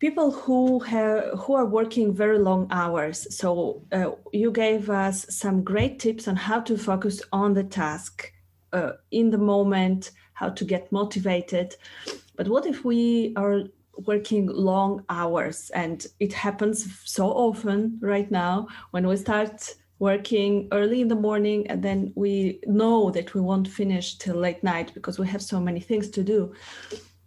people 0.00 0.32
who 0.32 0.80
have 0.80 1.38
who 1.38 1.54
are 1.54 1.64
working 1.64 2.12
very 2.12 2.36
long 2.36 2.66
hours 2.72 3.18
so 3.38 3.80
uh, 3.92 4.10
you 4.32 4.50
gave 4.50 4.90
us 4.90 5.24
some 5.30 5.62
great 5.62 6.00
tips 6.00 6.26
on 6.26 6.34
how 6.34 6.58
to 6.60 6.76
focus 6.76 7.22
on 7.32 7.54
the 7.54 7.62
task 7.62 8.32
uh, 8.72 8.92
in 9.10 9.30
the 9.30 9.38
moment 9.38 10.10
how 10.34 10.48
to 10.50 10.64
get 10.64 10.90
motivated. 10.92 11.76
But 12.36 12.48
what 12.48 12.66
if 12.66 12.84
we 12.84 13.32
are 13.36 13.64
working 14.06 14.46
long 14.46 15.04
hours? 15.08 15.70
And 15.70 16.06
it 16.18 16.32
happens 16.32 17.00
so 17.04 17.28
often 17.28 17.98
right 18.00 18.30
now 18.30 18.68
when 18.90 19.06
we 19.06 19.16
start 19.16 19.74
working 19.98 20.66
early 20.72 21.00
in 21.00 21.08
the 21.08 21.14
morning 21.14 21.64
and 21.68 21.80
then 21.80 22.12
we 22.16 22.58
know 22.66 23.10
that 23.10 23.34
we 23.34 23.40
won't 23.40 23.68
finish 23.68 24.18
till 24.18 24.34
late 24.34 24.62
night 24.64 24.92
because 24.94 25.18
we 25.18 25.28
have 25.28 25.42
so 25.42 25.60
many 25.60 25.78
things 25.78 26.08
to 26.08 26.24
do. 26.24 26.52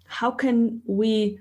How 0.08 0.32
can 0.32 0.82
we 0.86 1.40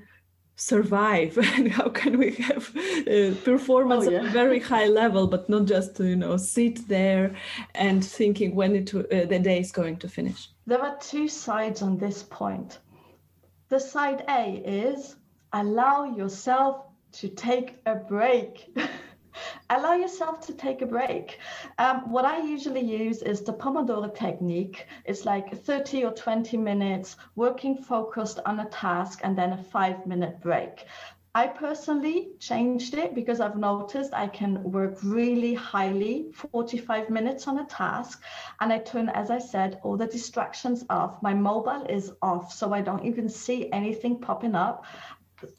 survive? 0.56 1.38
And 1.56 1.70
how 1.70 1.88
can 1.88 2.18
we 2.18 2.32
have 2.32 2.70
uh, 2.76 3.34
performance 3.44 4.06
oh, 4.06 4.10
yeah. 4.10 4.18
at 4.20 4.26
a 4.26 4.30
very 4.30 4.60
high 4.60 4.86
level 5.02 5.26
but 5.26 5.48
not 5.48 5.64
just 5.66 5.96
to 5.96 6.04
you 6.04 6.16
know 6.16 6.36
sit 6.36 6.88
there 6.88 7.34
and 7.74 8.04
thinking 8.04 8.54
when 8.54 8.76
it 8.76 8.94
uh, 8.94 9.26
the 9.26 9.38
day 9.38 9.60
is 9.60 9.72
going 9.72 9.96
to 9.98 10.08
finish? 10.08 10.48
There 10.66 10.80
are 10.80 10.96
two 10.98 11.28
sides 11.28 11.82
on 11.82 11.98
this 11.98 12.22
point. 12.22 12.78
The 13.68 13.80
side 13.80 14.24
a 14.28 14.62
is 14.64 15.16
allow 15.52 16.04
yourself 16.04 16.86
to 17.12 17.28
take 17.28 17.76
a 17.86 17.94
break 17.94 18.76
allow 19.76 19.94
yourself 19.94 20.40
to 20.46 20.54
take 20.54 20.82
a 20.82 20.86
break. 20.86 21.38
Um, 21.78 22.10
what 22.10 22.24
I 22.24 22.38
usually 22.40 22.80
use 22.80 23.22
is 23.22 23.42
the 23.42 23.52
Pomodoro 23.52 24.14
technique. 24.14 24.86
It's 25.04 25.24
like 25.24 25.56
30 25.64 26.04
or 26.04 26.12
20 26.12 26.56
minutes 26.56 27.16
working 27.34 27.76
focused 27.76 28.40
on 28.46 28.60
a 28.60 28.66
task 28.66 29.20
and 29.24 29.36
then 29.36 29.52
a 29.52 29.62
five 29.62 30.06
minute 30.06 30.40
break. 30.40 30.86
I 31.36 31.48
personally 31.48 32.28
changed 32.38 32.94
it 32.94 33.12
because 33.12 33.40
I've 33.40 33.56
noticed 33.56 34.14
I 34.14 34.28
can 34.28 34.62
work 34.62 34.98
really 35.02 35.52
highly 35.52 36.30
45 36.32 37.10
minutes 37.10 37.48
on 37.48 37.58
a 37.58 37.66
task 37.66 38.22
and 38.60 38.72
I 38.72 38.78
turn, 38.78 39.08
as 39.08 39.32
I 39.32 39.38
said, 39.38 39.80
all 39.82 39.96
the 39.96 40.06
distractions 40.06 40.84
off. 40.90 41.20
My 41.22 41.34
mobile 41.34 41.86
is 41.88 42.12
off, 42.22 42.52
so 42.52 42.72
I 42.72 42.82
don't 42.82 43.04
even 43.04 43.28
see 43.28 43.68
anything 43.72 44.20
popping 44.20 44.54
up. 44.54 44.84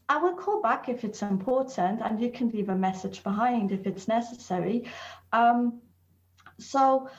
I 0.10 0.18
will 0.18 0.36
call 0.36 0.62
back 0.62 0.90
if 0.90 1.04
it's 1.04 1.22
important, 1.22 2.02
and 2.02 2.22
you 2.22 2.32
can 2.32 2.50
leave 2.50 2.70
a 2.70 2.76
message 2.76 3.24
behind 3.24 3.72
if 3.72 3.86
it's 3.88 4.08
necessary. 4.08 4.86
Um, 5.34 5.82
so, 6.60 7.10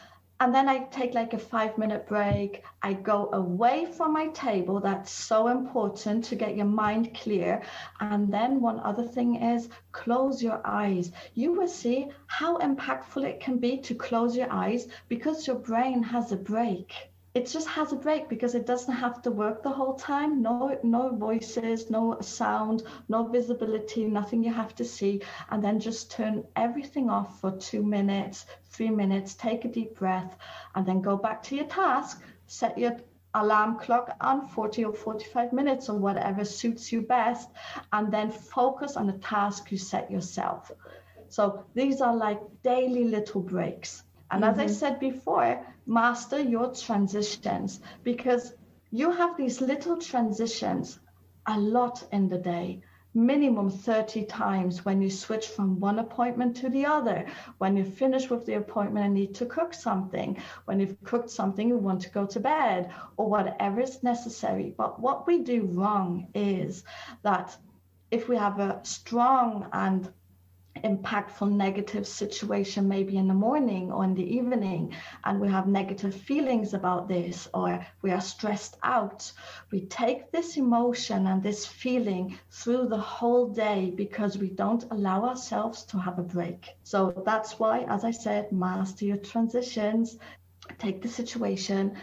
and 0.41 0.55
then 0.55 0.69
I 0.69 0.85
take 0.85 1.15
like 1.15 1.33
a 1.33 1.39
five 1.39 1.79
minute 1.79 2.07
break. 2.07 2.63
I 2.83 2.93
go 2.93 3.31
away 3.33 3.87
from 3.87 4.13
my 4.13 4.29
table. 4.29 4.81
That's 4.81 5.11
so 5.11 5.49
important 5.49 6.25
to 6.27 6.37
get 6.37 6.57
your 6.57 6.67
mind 6.67 7.15
clear. 7.15 7.63
And 8.01 8.33
then 8.33 8.61
one 8.61 8.81
other 8.81 9.05
thing 9.05 9.43
is 9.43 9.69
close 9.93 10.43
your 10.43 10.61
eyes. 10.65 11.11
You 11.35 11.53
will 11.53 11.69
see 11.69 12.11
how 12.27 12.59
impactful 12.59 13.25
it 13.25 13.41
can 13.41 13.59
be 13.59 13.79
to 13.79 13.95
close 13.95 14.37
your 14.37 14.53
eyes 14.53 14.89
because 15.09 15.47
your 15.47 15.57
brain 15.57 16.03
has 16.03 16.33
a 16.33 16.37
break 16.37 16.93
it 17.37 17.47
just 17.47 17.69
has 17.69 17.93
a 17.93 17.97
break 17.97 18.31
because 18.31 18.55
it 18.55 18.65
doesn't 18.65 18.95
have 18.95 19.21
to 19.21 19.31
work 19.31 19.63
the 19.63 19.69
whole 19.69 19.93
time. 19.93 20.41
No, 20.41 20.79
no 20.83 21.15
voices, 21.15 21.91
no 21.91 22.17
sound, 22.23 22.83
no 23.11 23.25
visibility, 23.25 24.07
nothing 24.07 24.43
you 24.43 24.55
have 24.55 24.75
to 24.77 24.87
see. 24.87 25.21
And 25.51 25.63
then 25.63 25.79
just 25.79 26.11
turn 26.11 26.45
everything 26.57 27.11
off 27.11 27.39
for 27.43 27.51
two 27.51 27.83
minutes, 27.83 28.47
three 28.71 28.89
minutes, 28.89 29.35
take 29.35 29.67
a 29.67 29.69
deep 29.69 29.99
breath, 29.99 30.35
and 30.75 30.87
then 30.87 31.03
go 31.03 31.19
back 31.19 31.43
to 31.43 31.57
your 31.57 31.67
task. 31.67 32.23
Set 32.47 32.79
your 32.79 32.97
alarm 33.35 33.81
clock 33.81 34.17
on 34.23 34.49
40 34.49 34.87
or 34.87 34.95
45 34.95 35.53
minutes 35.53 35.91
or 35.91 35.99
whatever 35.99 36.43
suits 36.43 36.91
you 36.91 37.03
best, 37.03 37.51
and 37.93 38.11
then 38.11 38.31
focus 38.31 38.97
on 38.97 39.07
the 39.07 39.19
task 39.19 39.71
you 39.71 39.77
set 39.77 40.11
yourself. 40.11 40.73
So 41.29 41.67
these 41.75 42.01
are 42.01 42.17
like 42.17 42.41
daily 42.63 43.05
little 43.05 43.43
breaks. 43.43 44.05
And 44.31 44.43
mm-hmm. 44.43 44.53
as 44.53 44.59
I 44.59 44.65
mm-hmm. 44.65 44.73
said 44.73 45.01
before, 45.01 45.67
master 45.87 46.41
your 46.41 46.75
transitions 46.75 47.81
because 48.03 48.55
you 48.91 49.11
have 49.11 49.37
these 49.37 49.61
little 49.61 49.97
transitions 49.97 51.01
a 51.47 51.59
lot 51.59 52.07
in 52.13 52.29
the 52.29 52.39
day 52.39 52.83
minimum 53.17 53.71
30 53.71 54.27
times 54.27 54.85
when 54.85 55.01
you 55.01 55.09
switch 55.09 55.49
from 55.49 55.81
one 55.81 55.99
appointment 55.99 56.55
to 56.55 56.69
the 56.69 56.85
other. 56.85 57.25
When 57.57 57.75
you 57.75 57.85
finish 57.85 58.29
with 58.29 58.45
the 58.45 58.59
appointment 58.59 59.07
and 59.07 59.15
need 59.15 59.35
to 59.37 59.47
cook 59.47 59.73
something, 59.73 60.37
when 60.67 60.79
you've 60.81 61.03
cooked 61.03 61.31
something, 61.31 61.67
you 61.67 61.79
want 61.79 62.03
to 62.03 62.11
go 62.11 62.27
to 62.27 62.41
bed, 62.41 62.91
or 63.17 63.31
whatever 63.31 63.81
is 63.81 64.03
necessary. 64.03 64.75
But 64.77 65.01
what 65.01 65.27
we 65.27 65.43
do 65.43 65.63
wrong 65.63 66.29
is 66.35 66.85
that 67.23 67.57
if 68.11 68.29
we 68.29 68.37
have 68.37 68.61
a 68.61 68.81
strong 68.83 69.67
and 69.73 70.13
impactful 70.85 71.51
negative 71.51 72.07
situation 72.07 72.89
maybe 72.89 73.17
in 73.17 73.29
the 73.29 73.35
morning 73.35 73.91
or 73.91 74.05
in 74.05 74.15
the 74.15 74.37
evening 74.37 74.95
and 75.25 75.41
we 75.41 75.49
have 75.49 75.67
negative 75.67 76.15
feelings 76.15 76.75
about 76.75 77.09
this 77.09 77.49
or 77.55 77.85
we 78.03 78.11
are 78.11 78.21
stressed 78.21 78.77
out 78.83 79.31
we 79.71 79.81
take 79.87 80.31
this 80.33 80.57
emotion 80.57 81.27
and 81.27 81.43
this 81.43 81.67
feeling 81.67 82.39
through 82.51 82.87
the 82.87 82.97
whole 82.97 83.49
day 83.49 83.93
because 83.97 84.39
we 84.39 84.51
don't 84.51 84.85
allow 84.91 85.25
ourselves 85.25 85.85
to 85.85 85.99
have 85.99 86.19
a 86.19 86.23
break 86.23 86.77
so 86.83 87.23
that's 87.25 87.59
why 87.59 87.85
as 87.89 88.05
i 88.05 88.11
said 88.11 88.51
master 88.53 89.05
your 89.05 89.17
transitions 89.19 90.19
take 90.79 91.03
the 91.03 91.09
situation 91.09 91.97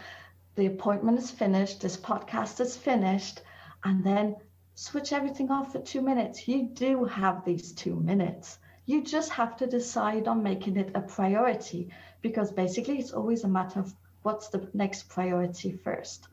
the 0.56 0.66
appointment 0.66 1.18
is 1.18 1.30
finished 1.30 1.80
this 1.80 1.96
podcast 1.96 2.60
is 2.60 2.76
finished 2.76 3.42
and 3.84 4.04
then 4.04 4.36
switch 4.74 5.12
everything 5.12 5.50
off 5.50 5.72
for 5.72 5.80
two 5.80 6.02
minutes. 6.02 6.48
You 6.48 6.64
do 6.64 7.04
have 7.04 7.44
these 7.44 7.72
two 7.72 7.96
minutes. 7.96 8.58
You 8.86 9.02
just 9.02 9.30
have 9.30 9.56
to 9.58 9.66
decide 9.66 10.28
on 10.28 10.42
making 10.42 10.76
it 10.76 10.90
a 10.94 11.00
priority 11.00 11.90
because 12.20 12.52
basically 12.52 12.98
it's 12.98 13.12
always 13.12 13.44
a 13.44 13.48
matter 13.48 13.80
of 13.80 13.94
what's 14.22 14.48
the 14.48 14.68
next 14.74 15.08
priority 15.08 15.72
first. 15.72 16.28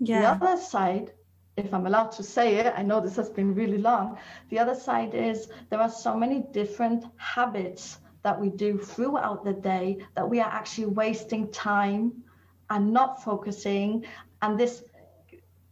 Yeah. 0.00 0.20
The 0.20 0.46
other 0.46 0.60
side, 0.60 1.12
if 1.56 1.72
I'm 1.72 1.86
allowed 1.86 2.12
to 2.12 2.22
say 2.22 2.56
it, 2.56 2.72
I 2.76 2.82
know 2.82 3.00
this 3.00 3.16
has 3.16 3.30
been 3.30 3.54
really 3.54 3.78
long. 3.78 4.18
The 4.50 4.58
other 4.58 4.74
side 4.74 5.14
is 5.14 5.48
there 5.70 5.80
are 5.80 5.90
so 5.90 6.16
many 6.16 6.44
different 6.52 7.04
habits 7.16 7.98
that 8.22 8.40
we 8.40 8.50
do 8.50 8.78
throughout 8.78 9.44
the 9.44 9.52
day 9.52 9.98
that 10.14 10.28
we 10.28 10.40
are 10.40 10.50
actually 10.50 10.86
wasting 10.86 11.50
time 11.50 12.24
and 12.70 12.92
not 12.92 13.22
focusing. 13.22 14.04
And 14.42 14.58
this 14.58 14.84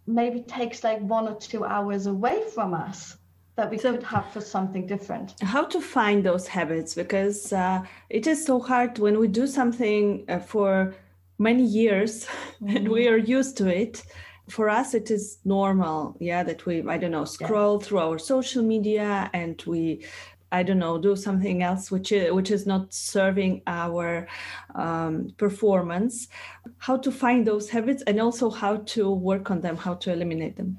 maybe 0.07 0.41
takes 0.41 0.85
like 0.85 1.01
one 1.01 1.29
or 1.29 1.35
two 1.35 1.65
hours 1.65 2.07
away 2.07 2.45
from 2.55 2.75
us 2.75 3.17
that 3.57 3.71
we 3.71 3.79
could 3.79 4.03
have 4.03 4.31
for 4.33 4.41
something 4.41 4.87
different. 4.87 5.35
How 5.41 5.65
to 5.65 5.81
find 5.81 6.23
those 6.23 6.47
habits? 6.47 6.95
Because 6.95 7.53
uh, 7.53 7.83
it 8.11 8.27
is 8.27 8.45
so 8.45 8.61
hard 8.61 8.99
when 8.99 9.19
we 9.19 9.29
do 9.29 9.47
something 9.47 10.25
uh, 10.29 10.39
for 10.39 10.95
many 11.39 11.65
years 11.65 12.27
mm-hmm. 12.27 12.69
and 12.77 12.89
we 12.89 13.05
mm-hmm. 13.05 13.15
are 13.15 13.19
used 13.19 13.57
to 13.59 13.69
it. 13.69 14.05
For 14.49 14.69
us, 14.69 14.95
it 14.95 15.11
is 15.11 15.39
normal, 15.45 16.17
yeah, 16.21 16.45
that 16.45 16.67
we, 16.67 16.87
I 16.87 16.99
don't 16.99 17.11
know, 17.11 17.25
scroll 17.25 17.81
through 17.81 17.99
our 17.99 18.19
social 18.19 18.63
media 18.63 19.29
and 19.33 19.61
we 19.67 20.05
I 20.53 20.63
don't 20.63 20.79
know, 20.79 20.97
do 20.97 21.17
something 21.17 21.65
else 21.65 21.91
which 21.91 22.13
is, 22.13 22.33
which 22.33 22.53
is 22.53 22.67
not 22.67 22.95
serving 22.95 23.63
our 23.67 24.29
um, 24.77 25.35
performance. 25.37 26.29
How 26.79 26.97
to 26.99 27.11
find 27.11 27.45
those 27.45 27.69
habits 27.69 28.05
and 28.07 28.21
also 28.21 28.51
how 28.51 28.77
to 28.95 29.11
work 29.11 29.51
on 29.51 29.61
them, 29.61 29.77
how 29.77 29.95
to 29.95 30.13
eliminate 30.13 30.57
them. 30.57 30.79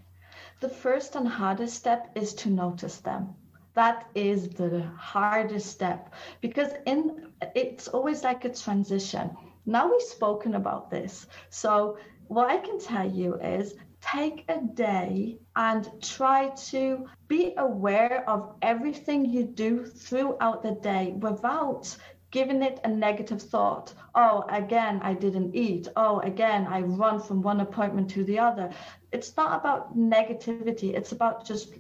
The 0.59 0.69
first 0.69 1.15
and 1.15 1.27
hardest 1.27 1.75
step 1.75 2.09
is 2.15 2.33
to 2.35 2.49
notice 2.49 2.97
them. 2.97 3.35
That 3.75 4.07
is 4.15 4.49
the 4.49 4.81
hardest 4.97 5.67
step 5.67 6.13
because 6.41 6.73
in 6.87 7.31
it's 7.53 7.87
always 7.87 8.23
like 8.23 8.43
a 8.43 8.53
transition. 8.53 9.37
Now 9.67 9.91
we've 9.91 10.01
spoken 10.01 10.55
about 10.55 10.89
this. 10.89 11.27
So 11.49 11.97
what 12.27 12.49
I 12.49 12.57
can 12.57 12.79
tell 12.79 13.07
you 13.09 13.35
is 13.35 13.75
take 14.01 14.45
a 14.49 14.61
day 14.61 15.37
and 15.55 15.89
try 16.01 16.49
to 16.71 17.05
be 17.27 17.53
aware 17.57 18.27
of 18.27 18.55
everything 18.61 19.25
you 19.25 19.43
do 19.43 19.85
throughout 19.85 20.63
the 20.63 20.71
day 20.71 21.13
without 21.19 21.95
giving 22.31 22.61
it 22.61 22.79
a 22.83 22.87
negative 22.87 23.41
thought. 23.41 23.93
Oh, 24.13 24.43
again, 24.49 24.99
I 25.01 25.13
didn't 25.13 25.55
eat. 25.55 25.87
Oh, 25.95 26.19
again, 26.19 26.67
I 26.67 26.81
run 26.81 27.19
from 27.19 27.41
one 27.41 27.61
appointment 27.61 28.09
to 28.11 28.23
the 28.23 28.39
other. 28.39 28.71
It's 29.11 29.35
not 29.37 29.59
about 29.59 29.97
negativity. 29.97 30.93
It's 30.93 31.11
about 31.13 31.45
just 31.45 31.73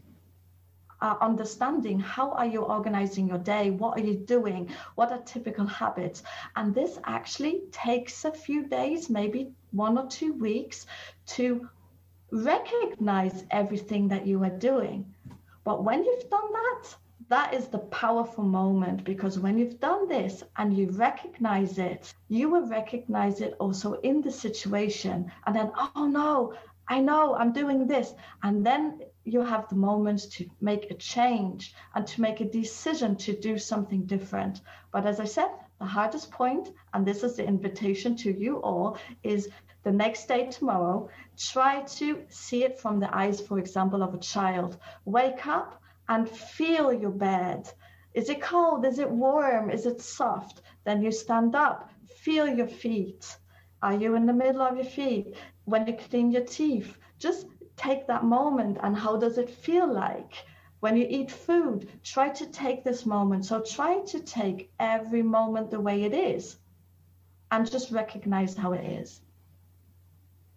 uh, 1.01 1.15
understanding 1.21 1.99
how 1.99 2.31
are 2.31 2.45
you 2.45 2.61
organizing 2.61 3.27
your 3.27 3.37
day 3.37 3.69
what 3.69 3.97
are 3.97 4.03
you 4.03 4.15
doing 4.15 4.69
what 4.95 5.11
are 5.11 5.21
typical 5.21 5.65
habits 5.65 6.23
and 6.55 6.73
this 6.73 6.97
actually 7.05 7.61
takes 7.71 8.25
a 8.25 8.31
few 8.31 8.67
days 8.67 9.09
maybe 9.09 9.51
one 9.71 9.97
or 9.97 10.07
two 10.07 10.33
weeks 10.33 10.87
to 11.25 11.69
recognize 12.31 13.45
everything 13.51 14.07
that 14.07 14.25
you 14.25 14.43
are 14.43 14.57
doing 14.57 15.13
but 15.63 15.83
when 15.83 16.03
you've 16.03 16.29
done 16.29 16.51
that 16.51 16.95
that 17.29 17.53
is 17.53 17.67
the 17.67 17.79
powerful 17.79 18.43
moment 18.43 19.03
because 19.03 19.37
when 19.37 19.57
you've 19.57 19.79
done 19.79 20.07
this 20.07 20.43
and 20.55 20.77
you 20.77 20.89
recognize 20.91 21.77
it, 21.77 22.13
you 22.29 22.49
will 22.49 22.67
recognize 22.67 23.41
it 23.41 23.55
also 23.59 23.93
in 23.95 24.21
the 24.21 24.31
situation. 24.31 25.31
And 25.45 25.55
then, 25.55 25.71
oh 25.75 26.07
no, 26.07 26.53
I 26.87 27.01
know 27.01 27.35
I'm 27.35 27.51
doing 27.51 27.85
this. 27.85 28.13
And 28.43 28.65
then 28.65 29.01
you 29.25 29.41
have 29.41 29.67
the 29.67 29.75
moments 29.75 30.25
to 30.37 30.45
make 30.61 30.89
a 30.89 30.93
change 30.93 31.73
and 31.95 32.07
to 32.07 32.21
make 32.21 32.39
a 32.39 32.45
decision 32.45 33.17
to 33.17 33.33
do 33.33 33.57
something 33.57 34.05
different. 34.05 34.61
But 34.93 35.05
as 35.05 35.19
I 35.19 35.25
said, 35.25 35.49
the 35.79 35.85
hardest 35.85 36.31
point, 36.31 36.69
and 36.93 37.05
this 37.05 37.23
is 37.23 37.35
the 37.35 37.45
invitation 37.45 38.15
to 38.17 38.31
you 38.31 38.61
all, 38.61 38.97
is 39.23 39.49
the 39.83 39.91
next 39.91 40.27
day 40.27 40.47
tomorrow, 40.47 41.09
try 41.37 41.81
to 41.81 42.23
see 42.29 42.63
it 42.63 42.79
from 42.79 42.99
the 42.99 43.13
eyes, 43.15 43.41
for 43.41 43.59
example, 43.59 44.01
of 44.01 44.13
a 44.13 44.17
child. 44.17 44.77
Wake 45.05 45.45
up 45.45 45.81
and 46.09 46.29
feel 46.29 46.93
your 46.93 47.11
bed. 47.11 47.69
Is 48.13 48.29
it 48.29 48.41
cold? 48.41 48.85
Is 48.85 48.99
it 48.99 49.09
warm? 49.09 49.69
Is 49.69 49.85
it 49.85 50.01
soft? 50.01 50.61
Then 50.85 51.01
you 51.01 51.11
stand 51.11 51.55
up, 51.55 51.91
feel 52.07 52.47
your 52.47 52.67
feet. 52.67 53.37
Are 53.81 53.93
you 53.93 54.15
in 54.15 54.25
the 54.25 54.33
middle 54.33 54.61
of 54.61 54.75
your 54.75 54.85
feet? 54.85 55.35
When 55.65 55.85
you 55.85 55.93
clean 55.93 56.31
your 56.31 56.45
teeth, 56.45 56.97
just 57.19 57.47
take 57.75 58.07
that 58.07 58.23
moment 58.23 58.77
and 58.81 58.95
how 58.95 59.17
does 59.17 59.37
it 59.37 59.49
feel 59.49 59.91
like? 59.91 60.33
When 60.79 60.95
you 60.95 61.05
eat 61.09 61.31
food, 61.31 61.89
try 62.03 62.29
to 62.29 62.45
take 62.47 62.83
this 62.83 63.05
moment. 63.05 63.45
So 63.45 63.61
try 63.61 63.99
to 63.99 64.19
take 64.19 64.71
every 64.79 65.23
moment 65.23 65.71
the 65.71 65.79
way 65.79 66.03
it 66.03 66.13
is 66.13 66.57
and 67.51 67.69
just 67.69 67.91
recognize 67.91 68.55
how 68.55 68.73
it 68.73 68.83
is. 68.83 69.21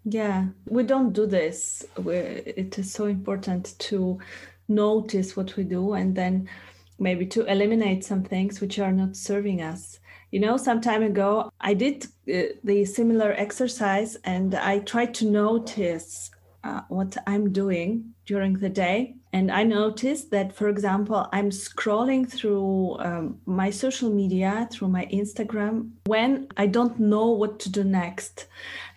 Yeah, 0.04 0.46
we 0.66 0.82
don't 0.82 1.12
do 1.12 1.26
this. 1.26 1.84
We're, 1.98 2.42
it 2.46 2.78
is 2.78 2.92
so 2.92 3.06
important 3.06 3.78
to 3.80 4.18
notice 4.70 5.36
what 5.36 5.56
we 5.56 5.64
do 5.64 5.92
and 5.94 6.14
then 6.14 6.48
maybe 6.98 7.26
to 7.26 7.44
eliminate 7.46 8.04
some 8.04 8.22
things 8.22 8.60
which 8.60 8.78
are 8.78 8.92
not 8.92 9.16
serving 9.16 9.62
us. 9.62 9.98
You 10.30 10.40
know, 10.40 10.56
some 10.56 10.80
time 10.80 11.02
ago, 11.02 11.50
I 11.60 11.74
did 11.74 12.04
uh, 12.32 12.54
the 12.62 12.84
similar 12.84 13.32
exercise 13.32 14.16
and 14.24 14.54
I 14.54 14.78
tried 14.78 15.14
to 15.14 15.26
notice 15.26 16.30
uh, 16.62 16.82
what 16.88 17.16
I'm 17.26 17.52
doing 17.52 18.14
during 18.26 18.54
the 18.54 18.68
day. 18.68 19.16
And 19.32 19.50
I 19.50 19.62
noticed 19.62 20.30
that, 20.32 20.54
for 20.54 20.68
example, 20.68 21.28
I'm 21.32 21.50
scrolling 21.50 22.28
through 22.28 22.98
um, 22.98 23.38
my 23.46 23.70
social 23.70 24.10
media, 24.10 24.68
through 24.72 24.88
my 24.88 25.06
Instagram, 25.06 25.90
when 26.06 26.48
I 26.56 26.66
don't 26.66 26.98
know 26.98 27.30
what 27.30 27.60
to 27.60 27.70
do 27.70 27.84
next. 27.84 28.48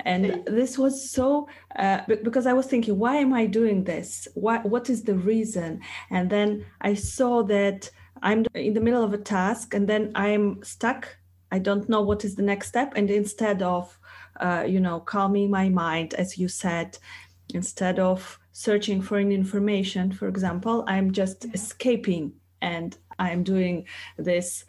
And 0.05 0.43
this 0.45 0.77
was 0.77 1.09
so, 1.09 1.47
uh, 1.77 2.01
because 2.23 2.47
I 2.47 2.53
was 2.53 2.65
thinking, 2.65 2.97
why 2.97 3.17
am 3.17 3.33
I 3.33 3.45
doing 3.45 3.83
this? 3.83 4.27
Why, 4.33 4.57
what 4.59 4.89
is 4.89 5.03
the 5.03 5.15
reason? 5.15 5.81
And 6.09 6.29
then 6.29 6.65
I 6.81 6.95
saw 6.95 7.43
that 7.43 7.89
I'm 8.21 8.45
in 8.55 8.73
the 8.73 8.81
middle 8.81 9.03
of 9.03 9.13
a 9.13 9.17
task 9.17 9.73
and 9.73 9.87
then 9.87 10.11
I'm 10.15 10.63
stuck. 10.63 11.15
I 11.51 11.59
don't 11.59 11.87
know 11.87 12.01
what 12.01 12.25
is 12.25 12.35
the 12.35 12.41
next 12.41 12.69
step. 12.69 12.93
And 12.95 13.09
instead 13.11 13.61
of, 13.61 13.97
uh, 14.39 14.65
you 14.67 14.79
know, 14.79 14.99
calming 14.99 15.51
my 15.51 15.69
mind, 15.69 16.15
as 16.15 16.37
you 16.37 16.47
said, 16.47 16.97
instead 17.53 17.99
of 17.99 18.39
searching 18.51 19.01
for 19.01 19.17
an 19.17 19.31
information 19.31 20.11
for 20.11 20.27
example 20.27 20.83
i'm 20.87 21.11
just 21.11 21.45
escaping 21.53 22.31
and 22.61 22.97
i'm 23.19 23.43
doing 23.43 23.85
this 24.17 24.65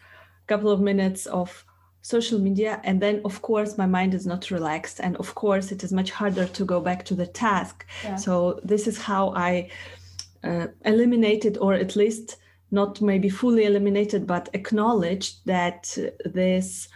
couple 0.46 0.70
of 0.70 0.80
minutes 0.80 1.26
of 1.26 1.64
social 2.04 2.38
media. 2.38 2.80
And 2.84 3.00
then 3.00 3.22
of 3.24 3.40
course 3.40 3.78
my 3.78 3.86
mind 3.86 4.14
is 4.14 4.26
not 4.26 4.50
relaxed. 4.50 5.00
And 5.00 5.16
of 5.16 5.34
course 5.34 5.72
it 5.72 5.82
is 5.82 5.92
much 5.92 6.10
harder 6.10 6.46
to 6.46 6.64
go 6.64 6.80
back 6.80 7.04
to 7.06 7.14
the 7.14 7.26
task. 7.26 7.86
Yeah. 8.04 8.16
so 8.16 8.60
this 8.62 8.86
is 8.86 8.98
how 8.98 9.32
i 9.34 9.70
uh, 10.44 10.66
eliminated 10.84 11.56
or 11.58 11.72
at 11.72 11.96
least 11.96 12.36
not 12.70 13.00
maybe 13.00 13.30
fully 13.30 13.64
eliminated 13.64 14.26
but 14.26 14.50
acknowledged 14.52 15.34
that 15.46 15.96
this 16.24 16.88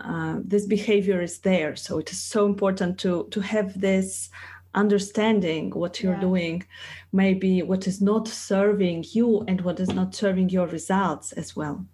uh, 0.00 0.36
this 0.44 0.64
behavior 0.66 1.20
is 1.20 1.40
there. 1.40 1.74
So 1.76 1.98
it 1.98 2.10
is 2.10 2.22
so 2.22 2.46
important 2.46 2.98
to 3.00 3.28
to 3.30 3.40
have 3.40 3.78
this 3.80 4.30
understanding 4.74 5.70
what 5.70 6.02
you're 6.02 6.14
yeah. 6.14 6.20
doing 6.20 6.66
maybe 7.12 7.62
what 7.62 7.86
is 7.86 8.00
not 8.00 8.28
serving 8.28 9.04
you 9.12 9.44
and 9.48 9.60
what 9.62 9.80
is 9.80 9.88
not 9.88 10.14
serving 10.14 10.48
your 10.48 10.66
results 10.66 11.32
as 11.32 11.56
well 11.56 11.84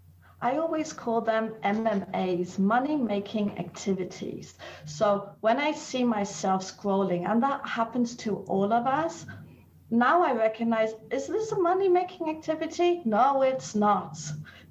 I 0.45 0.59
always 0.59 0.93
call 0.93 1.23
them 1.23 1.55
MMAs, 1.65 2.59
money 2.59 2.97
making 2.97 3.59
activities. 3.59 4.57
So 4.85 5.31
when 5.41 5.59
I 5.59 5.73
see 5.73 6.05
myself 6.05 6.63
scrolling, 6.63 7.27
and 7.27 7.43
that 7.43 7.67
happens 7.67 8.15
to 8.17 8.45
all 8.47 8.71
of 8.71 8.87
us, 8.87 9.25
now 9.91 10.23
I 10.23 10.33
recognize 10.33 10.93
is 11.11 11.29
this 11.29 11.53
a 11.53 11.59
money 11.59 11.89
making 11.89 12.29
activity? 12.29 13.01
No, 13.07 13.41
it's 13.41 13.75
not. 13.75 14.19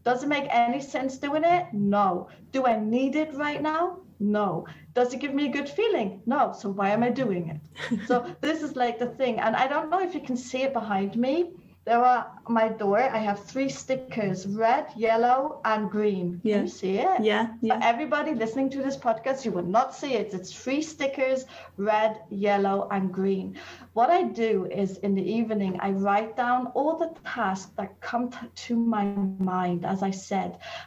Does 0.04 0.24
it 0.24 0.28
make 0.28 0.48
any 0.50 0.80
sense 0.80 1.18
doing 1.18 1.44
it? 1.44 1.66
No. 1.74 2.28
Do 2.52 2.66
I 2.66 2.80
need 2.80 3.16
it 3.16 3.34
right 3.34 3.62
now? 3.62 4.00
No. 4.20 4.68
Does 4.94 5.14
it 5.14 5.20
give 5.20 5.34
me 5.34 5.48
a 5.48 5.52
good 5.52 5.70
feeling? 5.70 6.22
No. 6.26 6.54
So 6.54 6.70
why 6.70 6.90
am 6.92 7.04
I 7.04 7.10
doing 7.10 7.50
it? 7.50 8.06
so 8.08 8.36
this 8.42 8.62
is 8.62 8.76
like 8.76 9.00
the 9.00 9.08
thing. 9.08 9.40
And 9.40 9.56
I 9.56 9.68
don't 9.68 9.90
know 9.90 10.02
if 10.02 10.14
you 10.14 10.22
can 10.22 10.38
see 10.38 10.64
it 10.64 10.74
behind 10.74 11.16
me 11.16 11.52
there 11.86 12.04
are 12.04 12.32
my 12.48 12.70
door. 12.70 13.00
I 13.00 13.18
have 13.18 13.40
three 13.46 13.70
stickers: 13.70 14.48
red, 14.48 14.80
yellow, 14.96 15.62
and 15.66 15.84
green. 15.84 16.40
Yeah. 16.44 16.56
Can 16.56 16.62
you 16.64 16.68
see 16.68 16.98
it? 16.98 17.22
Yeah. 17.22 17.48
yeah. 17.62 17.78
For 17.78 17.84
everybody 17.84 18.34
listening 18.34 18.70
to 18.72 18.82
this 18.82 18.98
podcast, 18.98 19.46
you 19.46 19.52
will 19.52 19.64
not 19.78 19.94
see 19.94 20.14
it. 20.14 20.34
It's 20.34 20.52
three 20.54 20.82
stickers: 20.82 21.46
red, 21.78 22.22
yellow, 22.30 22.88
and 22.92 23.12
green. 23.14 23.58
What 23.94 24.10
I 24.10 24.24
do 24.24 24.66
is 24.66 24.98
in 24.98 25.16
the 25.16 25.24
evening, 25.40 25.80
I 25.82 25.92
write 25.92 26.36
down 26.38 26.68
all 26.76 26.98
the 26.98 27.12
tasks 27.26 27.72
that 27.78 28.00
come 28.02 28.30
t- 28.32 28.38
to 28.68 28.76
my 28.76 29.06
mind, 29.06 29.86
as 29.86 30.02
I 30.02 30.12
said, 30.12 30.42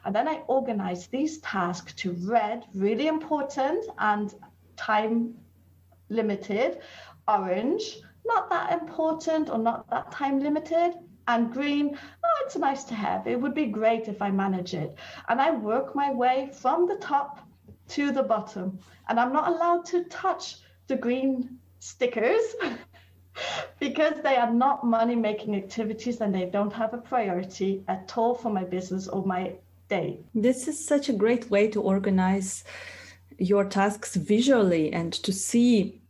and 0.04 0.14
then 0.14 0.28
I 0.28 0.42
organize 0.46 1.06
these 1.06 1.38
tasks 1.38 1.92
to 1.94 2.12
red, 2.12 2.64
really 2.74 3.06
important 3.06 3.84
and 3.98 4.34
time 4.76 5.34
limited, 6.08 6.78
orange 7.28 7.98
not 8.26 8.50
that 8.50 8.72
important 8.72 9.48
or 9.50 9.58
not 9.58 9.88
that 9.90 10.10
time 10.10 10.40
limited. 10.40 10.94
And 11.28 11.52
green, 11.52 11.98
oh, 12.24 12.44
it's 12.44 12.56
nice 12.56 12.84
to 12.84 12.94
have. 12.94 13.26
It 13.26 13.40
would 13.40 13.54
be 13.54 13.66
great 13.66 14.06
if 14.06 14.22
I 14.22 14.30
manage 14.30 14.74
it. 14.74 14.94
And 15.28 15.40
I 15.40 15.50
work 15.50 15.94
my 15.94 16.12
way 16.12 16.50
from 16.52 16.86
the 16.86 16.96
top 16.96 17.40
to 17.88 18.12
the 18.12 18.22
bottom. 18.22 18.78
And 19.08 19.18
I'm 19.18 19.32
not 19.32 19.48
allowed 19.48 19.84
to 19.86 20.04
touch 20.04 20.58
the 20.86 20.96
green 20.96 21.58
stickers 21.80 22.54
because 23.80 24.14
they 24.22 24.36
are 24.36 24.52
not 24.52 24.84
money 24.84 25.16
making 25.16 25.56
activities 25.56 26.20
and 26.20 26.32
they 26.32 26.46
don't 26.46 26.72
have 26.72 26.94
a 26.94 26.98
priority 26.98 27.82
at 27.88 28.12
all 28.16 28.34
for 28.34 28.50
my 28.50 28.62
business 28.62 29.08
or 29.08 29.26
my 29.26 29.54
day. 29.88 30.20
This 30.32 30.68
is 30.68 30.86
such 30.86 31.08
a 31.08 31.12
great 31.12 31.50
way 31.50 31.68
to 31.68 31.82
organize 31.82 32.62
your 33.38 33.64
tasks 33.64 34.14
visually 34.14 34.92
and 34.92 35.12
to 35.12 35.32
see 35.32 36.00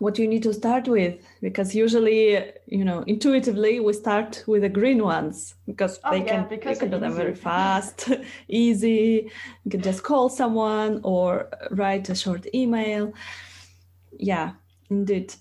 what 0.00 0.18
you 0.18 0.26
need 0.26 0.42
to 0.42 0.52
start 0.52 0.88
with 0.88 1.14
because 1.40 1.74
usually 1.74 2.22
you 2.66 2.84
know 2.84 3.00
intuitively 3.06 3.80
we 3.80 3.92
start 3.92 4.42
with 4.46 4.62
the 4.62 4.68
green 4.68 5.04
ones 5.04 5.54
because 5.66 6.00
oh, 6.04 6.10
they 6.10 6.24
yeah, 6.24 6.32
can 6.32 6.48
because 6.48 6.76
you 6.76 6.80
can 6.80 6.90
do 6.90 6.98
them 6.98 7.14
very 7.14 7.34
fast 7.48 8.08
easy. 8.48 9.30
You 9.64 9.70
can 9.70 9.82
just 9.82 10.02
call 10.02 10.28
someone 10.28 11.00
or 11.04 11.48
write 11.70 12.08
a 12.08 12.14
short 12.14 12.46
email. 12.54 13.12
Yeah 14.18 14.52
indeed. 14.90 15.32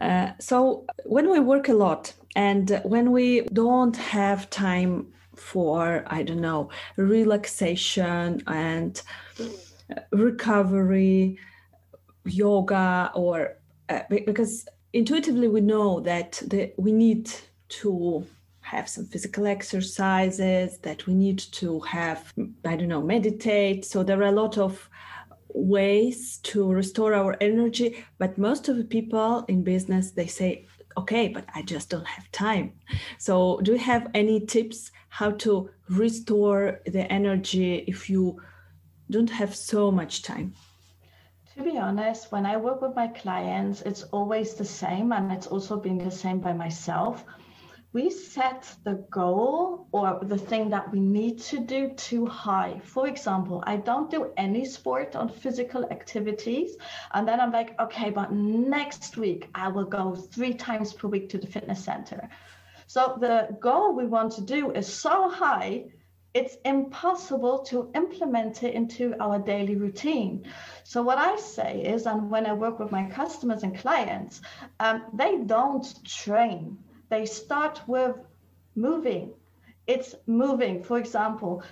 Uh, 0.00 0.32
so 0.38 0.84
when 1.04 1.30
we 1.30 1.40
work 1.40 1.70
a 1.70 1.72
lot 1.72 2.12
and 2.36 2.80
when 2.84 3.10
we 3.12 3.40
don't 3.52 3.96
have 3.96 4.48
time 4.50 5.06
for 5.34 6.04
i 6.08 6.22
don't 6.22 6.40
know 6.40 6.68
relaxation 6.96 8.42
and 8.46 9.02
recovery 10.12 11.38
yoga 12.24 13.10
or 13.14 13.56
uh, 13.90 14.02
because 14.08 14.66
intuitively 14.92 15.48
we 15.48 15.60
know 15.60 16.00
that 16.00 16.40
the, 16.46 16.72
we 16.78 16.92
need 16.92 17.30
to 17.68 18.24
have 18.60 18.88
some 18.88 19.04
physical 19.04 19.46
exercises 19.48 20.78
that 20.78 21.06
we 21.06 21.14
need 21.14 21.38
to 21.38 21.80
have 21.80 22.32
i 22.64 22.76
don't 22.76 22.88
know 22.88 23.02
meditate. 23.02 23.84
So 23.84 24.04
there 24.04 24.20
are 24.20 24.32
a 24.34 24.42
lot 24.42 24.58
of 24.58 24.88
ways 25.48 26.38
to 26.44 26.70
restore 26.70 27.12
our 27.14 27.36
energy 27.40 28.04
but 28.18 28.38
most 28.38 28.68
of 28.68 28.76
the 28.76 28.84
people 28.84 29.44
in 29.48 29.64
business 29.64 30.12
they 30.12 30.28
say 30.28 30.66
okay 30.96 31.26
but 31.26 31.44
i 31.56 31.62
just 31.62 31.90
don't 31.90 32.06
have 32.06 32.30
time. 32.30 32.72
So 33.18 33.58
do 33.64 33.72
you 33.72 33.78
have 33.78 34.06
any 34.14 34.46
tips 34.46 34.92
how 35.08 35.32
to 35.44 35.70
restore 35.88 36.80
the 36.86 37.10
energy 37.12 37.84
if 37.88 38.08
you 38.08 38.40
don't 39.10 39.30
have 39.30 39.56
so 39.56 39.90
much 39.90 40.22
time 40.22 40.54
to 41.60 41.70
be 41.70 41.78
honest, 41.78 42.32
when 42.32 42.46
I 42.46 42.56
work 42.56 42.80
with 42.80 42.96
my 42.96 43.08
clients, 43.08 43.82
it's 43.82 44.04
always 44.04 44.54
the 44.54 44.64
same, 44.64 45.12
and 45.12 45.30
it's 45.30 45.46
also 45.46 45.76
been 45.76 45.98
the 45.98 46.10
same 46.10 46.40
by 46.40 46.54
myself. 46.54 47.22
We 47.92 48.08
set 48.08 48.74
the 48.82 49.04
goal 49.10 49.86
or 49.92 50.20
the 50.22 50.38
thing 50.38 50.70
that 50.70 50.90
we 50.90 51.00
need 51.00 51.38
to 51.50 51.60
do 51.60 51.92
too 51.96 52.24
high. 52.24 52.80
For 52.82 53.06
example, 53.08 53.62
I 53.66 53.76
don't 53.76 54.10
do 54.10 54.32
any 54.38 54.64
sport 54.64 55.14
on 55.16 55.28
physical 55.28 55.84
activities. 55.90 56.76
And 57.12 57.28
then 57.28 57.40
I'm 57.40 57.52
like, 57.52 57.78
okay, 57.78 58.08
but 58.08 58.32
next 58.32 59.18
week 59.18 59.50
I 59.54 59.68
will 59.68 59.84
go 59.84 60.14
three 60.14 60.54
times 60.54 60.94
per 60.94 61.08
week 61.08 61.28
to 61.30 61.38
the 61.38 61.48
fitness 61.48 61.84
center. 61.84 62.30
So 62.86 63.18
the 63.20 63.54
goal 63.60 63.94
we 63.94 64.06
want 64.06 64.32
to 64.34 64.40
do 64.40 64.70
is 64.70 64.86
so 64.86 65.28
high 65.28 65.90
it's 66.32 66.56
impossible 66.64 67.58
to 67.58 67.90
implement 67.94 68.62
it 68.62 68.74
into 68.74 69.14
our 69.20 69.38
daily 69.38 69.74
routine. 69.76 70.44
So, 70.84 71.02
what 71.02 71.18
I 71.18 71.36
say 71.36 71.82
is, 71.82 72.06
and 72.06 72.30
when 72.30 72.46
I 72.46 72.52
work 72.52 72.78
with 72.78 72.92
my 72.92 73.08
customers 73.10 73.62
and 73.62 73.76
clients, 73.76 74.40
um, 74.78 75.04
they 75.12 75.38
don't 75.38 75.86
train, 76.04 76.78
they 77.08 77.26
start 77.26 77.82
with 77.86 78.16
moving. 78.76 79.32
It's 79.86 80.14
moving. 80.26 80.84
For 80.84 80.98
example, 80.98 81.64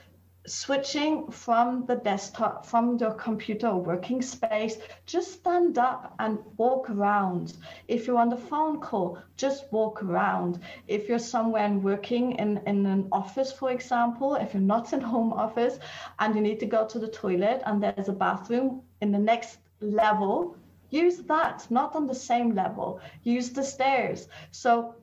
switching 0.46 1.30
from 1.30 1.84
the 1.86 1.96
desktop, 1.96 2.64
from 2.64 2.96
your 2.98 3.12
computer 3.12 3.74
working 3.74 4.22
space, 4.22 4.78
just 5.06 5.32
stand 5.32 5.78
up 5.78 6.14
and 6.18 6.38
walk 6.56 6.88
around. 6.90 7.54
If 7.86 8.06
you're 8.06 8.18
on 8.18 8.30
the 8.30 8.36
phone 8.36 8.80
call, 8.80 9.18
just 9.36 9.70
walk 9.72 10.02
around. 10.02 10.60
If 10.86 11.08
you're 11.08 11.18
somewhere 11.18 11.64
and 11.64 11.82
working 11.82 12.32
in, 12.32 12.58
in 12.66 12.86
an 12.86 13.08
office, 13.12 13.52
for 13.52 13.70
example, 13.70 14.36
if 14.36 14.54
you're 14.54 14.62
not 14.62 14.92
in 14.92 15.00
home 15.00 15.32
office 15.32 15.78
and 16.18 16.34
you 16.34 16.40
need 16.40 16.60
to 16.60 16.66
go 16.66 16.86
to 16.86 16.98
the 16.98 17.08
toilet 17.08 17.62
and 17.66 17.82
there's 17.82 18.08
a 18.08 18.12
bathroom 18.12 18.82
in 19.00 19.12
the 19.12 19.18
next 19.18 19.58
level, 19.80 20.56
use 20.90 21.18
that, 21.18 21.66
not 21.70 21.94
on 21.94 22.06
the 22.06 22.14
same 22.14 22.54
level. 22.54 23.00
Use 23.22 23.50
the 23.50 23.62
stairs. 23.62 24.28
So 24.50 24.94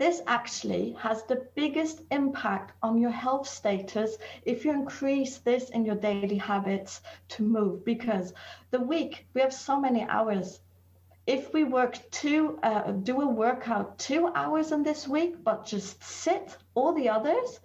this 0.00 0.22
actually 0.26 0.96
has 0.98 1.24
the 1.24 1.46
biggest 1.54 2.00
impact 2.10 2.72
on 2.82 2.96
your 2.96 3.10
health 3.10 3.46
status 3.46 4.16
if 4.44 4.64
you 4.64 4.72
increase 4.72 5.36
this 5.48 5.68
in 5.68 5.84
your 5.84 5.94
daily 5.94 6.38
habits 6.38 7.02
to 7.28 7.42
move 7.42 7.84
because 7.84 8.32
the 8.70 8.80
week 8.80 9.26
we 9.34 9.42
have 9.42 9.52
so 9.52 9.78
many 9.78 10.02
hours. 10.08 10.60
If 11.26 11.52
we 11.52 11.64
work 11.64 11.98
two 12.10 12.58
uh, 12.62 12.92
do 12.92 13.20
a 13.20 13.26
workout 13.26 13.98
two 13.98 14.32
hours 14.34 14.72
in 14.72 14.82
this 14.82 15.06
week 15.06 15.44
but 15.44 15.66
just 15.66 16.02
sit 16.02 16.56
all 16.74 16.94
the 16.94 17.10
others 17.10 17.60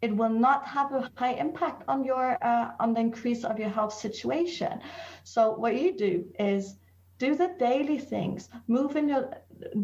it 0.00 0.16
will 0.16 0.36
not 0.46 0.66
have 0.66 0.90
a 0.92 1.10
high 1.16 1.34
impact 1.34 1.84
on 1.86 2.02
your 2.02 2.26
uh, 2.42 2.70
on 2.80 2.94
the 2.94 3.00
increase 3.00 3.44
of 3.44 3.58
your 3.58 3.68
health 3.68 3.92
situation. 3.92 4.80
So 5.22 5.52
what 5.52 5.76
you 5.76 5.94
do 5.96 6.24
is 6.38 6.76
do 7.18 7.34
the 7.34 7.54
daily 7.58 7.98
things. 7.98 8.48
Move 8.68 8.96
in 8.96 9.08
your 9.08 9.30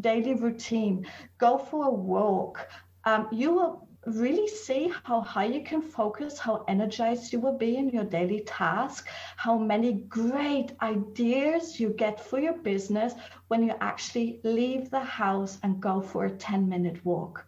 daily 0.00 0.34
routine, 0.34 1.06
go 1.38 1.58
for 1.58 1.86
a 1.86 1.90
walk, 1.90 2.68
um, 3.04 3.28
you 3.32 3.52
will 3.52 3.88
really 4.06 4.48
see 4.48 4.92
how 5.04 5.20
high 5.20 5.44
you 5.44 5.62
can 5.62 5.82
focus, 5.82 6.38
how 6.38 6.64
energized 6.68 7.32
you 7.32 7.40
will 7.40 7.56
be 7.56 7.76
in 7.76 7.90
your 7.90 8.04
daily 8.04 8.40
task, 8.40 9.08
how 9.36 9.58
many 9.58 9.92
great 9.92 10.72
ideas 10.80 11.78
you 11.78 11.90
get 11.90 12.18
for 12.18 12.38
your 12.40 12.56
business 12.58 13.14
when 13.48 13.62
you 13.62 13.74
actually 13.80 14.40
leave 14.42 14.90
the 14.90 15.00
house 15.00 15.58
and 15.62 15.80
go 15.80 16.00
for 16.00 16.26
a 16.26 16.30
10 16.30 16.68
minute 16.68 17.04
walk. 17.04 17.46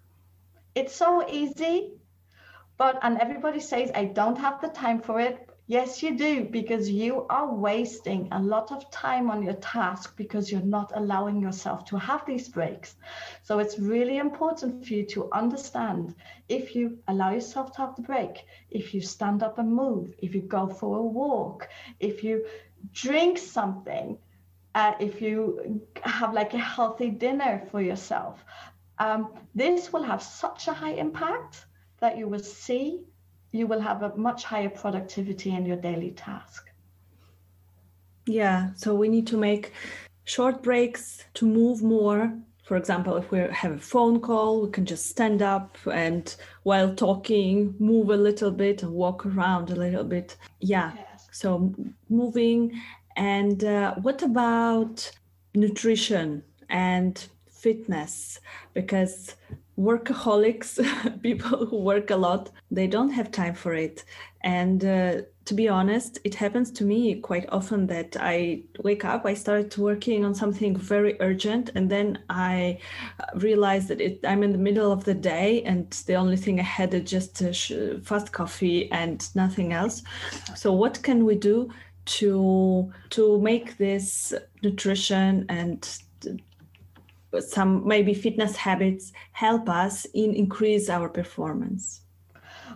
It's 0.74 0.94
so 0.94 1.26
easy, 1.28 1.94
but 2.76 2.98
and 3.02 3.18
everybody 3.18 3.60
says 3.60 3.90
I 3.94 4.06
don't 4.06 4.38
have 4.38 4.60
the 4.60 4.68
time 4.68 5.00
for 5.00 5.20
it, 5.20 5.48
Yes, 5.72 6.02
you 6.02 6.18
do, 6.18 6.44
because 6.44 6.90
you 6.90 7.26
are 7.30 7.54
wasting 7.54 8.28
a 8.30 8.42
lot 8.42 8.72
of 8.72 8.90
time 8.90 9.30
on 9.30 9.42
your 9.42 9.54
task 9.54 10.16
because 10.18 10.52
you're 10.52 10.60
not 10.78 10.92
allowing 10.94 11.40
yourself 11.40 11.86
to 11.86 11.96
have 11.98 12.26
these 12.26 12.48
breaks. 12.50 12.96
So 13.42 13.58
it's 13.58 13.78
really 13.78 14.18
important 14.18 14.84
for 14.86 14.92
you 14.92 15.06
to 15.06 15.30
understand 15.32 16.14
if 16.48 16.74
you 16.76 16.98
allow 17.08 17.30
yourself 17.32 17.72
to 17.72 17.78
have 17.78 17.96
the 17.96 18.02
break, 18.02 18.44
if 18.70 18.92
you 18.92 19.00
stand 19.00 19.42
up 19.42 19.58
and 19.58 19.72
move, 19.72 20.12
if 20.18 20.34
you 20.34 20.42
go 20.42 20.66
for 20.68 20.98
a 20.98 21.02
walk, 21.02 21.68
if 22.00 22.22
you 22.22 22.44
drink 22.92 23.38
something, 23.38 24.18
uh, 24.74 24.92
if 25.00 25.22
you 25.22 25.80
have 26.02 26.34
like 26.34 26.52
a 26.52 26.58
healthy 26.58 27.08
dinner 27.08 27.62
for 27.70 27.80
yourself. 27.80 28.44
Um, 28.98 29.32
this 29.54 29.90
will 29.90 30.02
have 30.02 30.22
such 30.22 30.68
a 30.68 30.74
high 30.74 30.96
impact 31.06 31.64
that 32.00 32.18
you 32.18 32.28
will 32.28 32.40
see 32.44 33.06
you 33.52 33.66
will 33.66 33.80
have 33.80 34.02
a 34.02 34.16
much 34.16 34.44
higher 34.44 34.70
productivity 34.70 35.54
in 35.54 35.64
your 35.64 35.76
daily 35.76 36.10
task. 36.10 36.70
Yeah, 38.26 38.70
so 38.76 38.94
we 38.94 39.08
need 39.08 39.26
to 39.28 39.36
make 39.36 39.72
short 40.24 40.62
breaks 40.62 41.24
to 41.34 41.46
move 41.46 41.82
more. 41.82 42.32
For 42.64 42.76
example, 42.76 43.16
if 43.16 43.30
we 43.30 43.40
have 43.40 43.72
a 43.72 43.78
phone 43.78 44.20
call, 44.20 44.62
we 44.62 44.70
can 44.70 44.86
just 44.86 45.06
stand 45.06 45.42
up 45.42 45.76
and 45.90 46.34
while 46.62 46.94
talking, 46.94 47.74
move 47.78 48.08
a 48.10 48.16
little 48.16 48.50
bit 48.50 48.82
and 48.82 48.92
walk 48.92 49.26
around 49.26 49.70
a 49.70 49.76
little 49.76 50.04
bit. 50.04 50.36
Yeah, 50.60 50.92
yes. 50.94 51.28
so 51.32 51.74
moving. 52.08 52.80
And 53.16 53.64
uh, 53.64 53.96
what 53.96 54.22
about 54.22 55.10
nutrition 55.54 56.44
and 56.70 57.26
fitness? 57.50 58.40
Because 58.72 59.34
workaholics, 59.78 60.78
people 61.22 61.66
who 61.66 61.78
work 61.78 62.10
a 62.10 62.16
lot, 62.16 62.50
they 62.70 62.86
don't 62.86 63.10
have 63.10 63.30
time 63.30 63.54
for 63.54 63.74
it. 63.74 64.04
And 64.44 64.84
uh, 64.84 65.22
to 65.44 65.54
be 65.54 65.68
honest, 65.68 66.18
it 66.24 66.34
happens 66.34 66.70
to 66.72 66.84
me 66.84 67.14
quite 67.16 67.48
often 67.50 67.86
that 67.86 68.16
I 68.18 68.62
wake 68.82 69.04
up, 69.04 69.24
I 69.24 69.34
start 69.34 69.78
working 69.78 70.24
on 70.24 70.34
something 70.34 70.76
very 70.76 71.16
urgent, 71.20 71.70
and 71.74 71.90
then 71.90 72.18
I 72.28 72.78
realize 73.34 73.88
that 73.88 74.00
it, 74.00 74.20
I'm 74.24 74.42
in 74.42 74.52
the 74.52 74.58
middle 74.58 74.92
of 74.92 75.04
the 75.04 75.14
day, 75.14 75.62
and 75.62 75.90
the 76.06 76.14
only 76.14 76.36
thing 76.36 76.60
I 76.60 76.64
had 76.64 76.92
is 76.94 77.08
just 77.10 77.40
a 77.40 78.00
fast 78.02 78.32
coffee 78.32 78.90
and 78.90 79.24
nothing 79.34 79.72
else. 79.72 80.02
So, 80.54 80.72
what 80.72 81.02
can 81.02 81.24
we 81.24 81.36
do 81.36 81.70
to 82.04 82.92
to 83.10 83.40
make 83.40 83.78
this 83.78 84.34
nutrition 84.62 85.46
and 85.48 85.98
some 87.40 87.86
maybe 87.86 88.14
fitness 88.14 88.56
habits 88.56 89.12
help 89.32 89.68
us 89.68 90.04
in 90.14 90.34
increase 90.34 90.88
our 90.90 91.08
performance. 91.08 92.02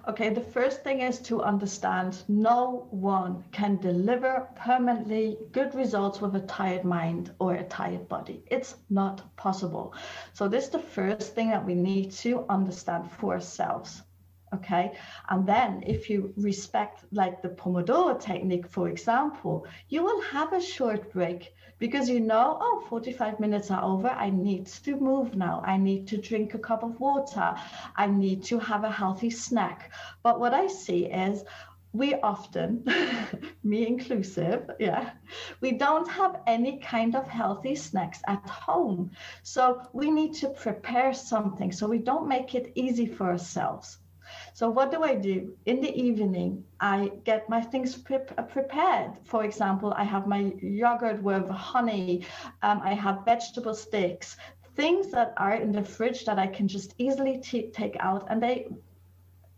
Okay 0.09 0.31
the 0.31 0.40
first 0.40 0.85
thing 0.85 1.01
is 1.01 1.19
to 1.21 1.42
understand 1.42 2.23
no 2.29 2.87
one 2.90 3.45
can 3.53 3.77
deliver 3.77 4.49
permanently 4.55 5.38
good 5.53 5.75
results 5.75 6.21
with 6.21 6.37
a 6.37 6.40
tired 6.40 6.85
mind 6.85 7.33
or 7.38 7.55
a 7.55 7.64
tired 7.64 8.09
body. 8.09 8.42
It's 8.51 8.77
not 8.90 9.37
possible. 9.37 9.95
So 10.33 10.49
this 10.49 10.64
is 10.64 10.71
the 10.71 10.79
first 10.79 11.35
thing 11.35 11.51
that 11.51 11.64
we 11.64 11.75
need 11.75 12.12
to 12.23 12.45
understand 12.49 13.11
for 13.11 13.35
ourselves 13.35 14.03
okay 14.54 14.92
and 15.28 15.46
then 15.46 15.82
if 15.87 16.09
you 16.09 16.32
respect 16.37 17.04
like 17.12 17.42
the 17.42 17.48
pomodoro 17.48 18.18
technique 18.20 18.68
for 18.68 18.88
example 18.88 19.66
you 19.88 20.02
will 20.02 20.20
have 20.22 20.52
a 20.52 20.61
short 20.61 21.12
break 21.12 21.52
because 21.78 22.09
you 22.09 22.20
know 22.20 22.56
oh 22.61 22.85
45 22.88 23.40
minutes 23.40 23.70
are 23.70 23.85
over 23.85 24.09
i 24.09 24.30
need 24.30 24.66
to 24.66 24.96
move 24.96 25.35
now 25.35 25.62
i 25.64 25.76
need 25.76 26.06
to 26.06 26.16
drink 26.16 26.54
a 26.54 26.59
cup 26.59 26.82
of 26.82 26.98
water 27.00 27.54
i 27.96 28.06
need 28.06 28.42
to 28.44 28.59
have 28.59 28.85
a 28.85 28.90
healthy 28.90 29.30
snack 29.30 29.92
but 30.22 30.38
what 30.38 30.54
i 30.54 30.66
see 30.66 31.06
is 31.06 31.44
we 31.96 32.14
often, 32.16 32.85
me 33.64 33.87
inclusive, 33.87 34.70
yeah, 34.78 35.12
we 35.61 35.72
don't 35.72 36.09
have 36.09 36.40
any 36.46 36.78
kind 36.78 37.16
of 37.16 37.26
healthy 37.26 37.74
snacks 37.74 38.20
at 38.26 38.46
home. 38.48 39.11
So 39.42 39.80
we 39.94 40.11
need 40.11 40.35
to 40.35 40.50
prepare 40.50 41.14
something 41.14 41.72
so 41.72 41.88
we 41.88 41.98
don't 41.98 42.28
make 42.28 42.54
it 42.54 42.72
easy 42.74 43.06
for 43.06 43.30
ourselves. 43.30 43.98
So 44.55 44.69
what 44.71 44.91
do 44.91 45.03
I 45.03 45.15
do? 45.15 45.55
In 45.67 45.81
the 45.81 45.95
evening, 45.95 46.65
I 46.81 47.12
get 47.25 47.49
my 47.49 47.61
things 47.61 47.97
pre- 47.97 48.19
prepared. 48.49 49.19
For 49.25 49.45
example, 49.45 49.93
I 49.97 50.05
have 50.05 50.27
my 50.27 50.53
yogurt 50.61 51.23
with 51.23 51.49
honey. 51.49 52.19
Um, 52.55 52.73
I 52.75 52.87
have 52.87 53.17
vegetable 53.17 53.67
sticks, 53.67 54.37
things 54.75 55.11
that 55.12 55.33
are 55.37 55.55
in 55.55 55.73
the 55.73 55.83
fridge 55.83 56.25
that 56.25 56.39
I 56.39 56.47
can 56.47 56.69
just 56.69 56.95
easily 56.99 57.39
t- 57.39 57.71
take 57.71 57.97
out, 58.01 58.27
and 58.29 58.43
they 58.43 58.69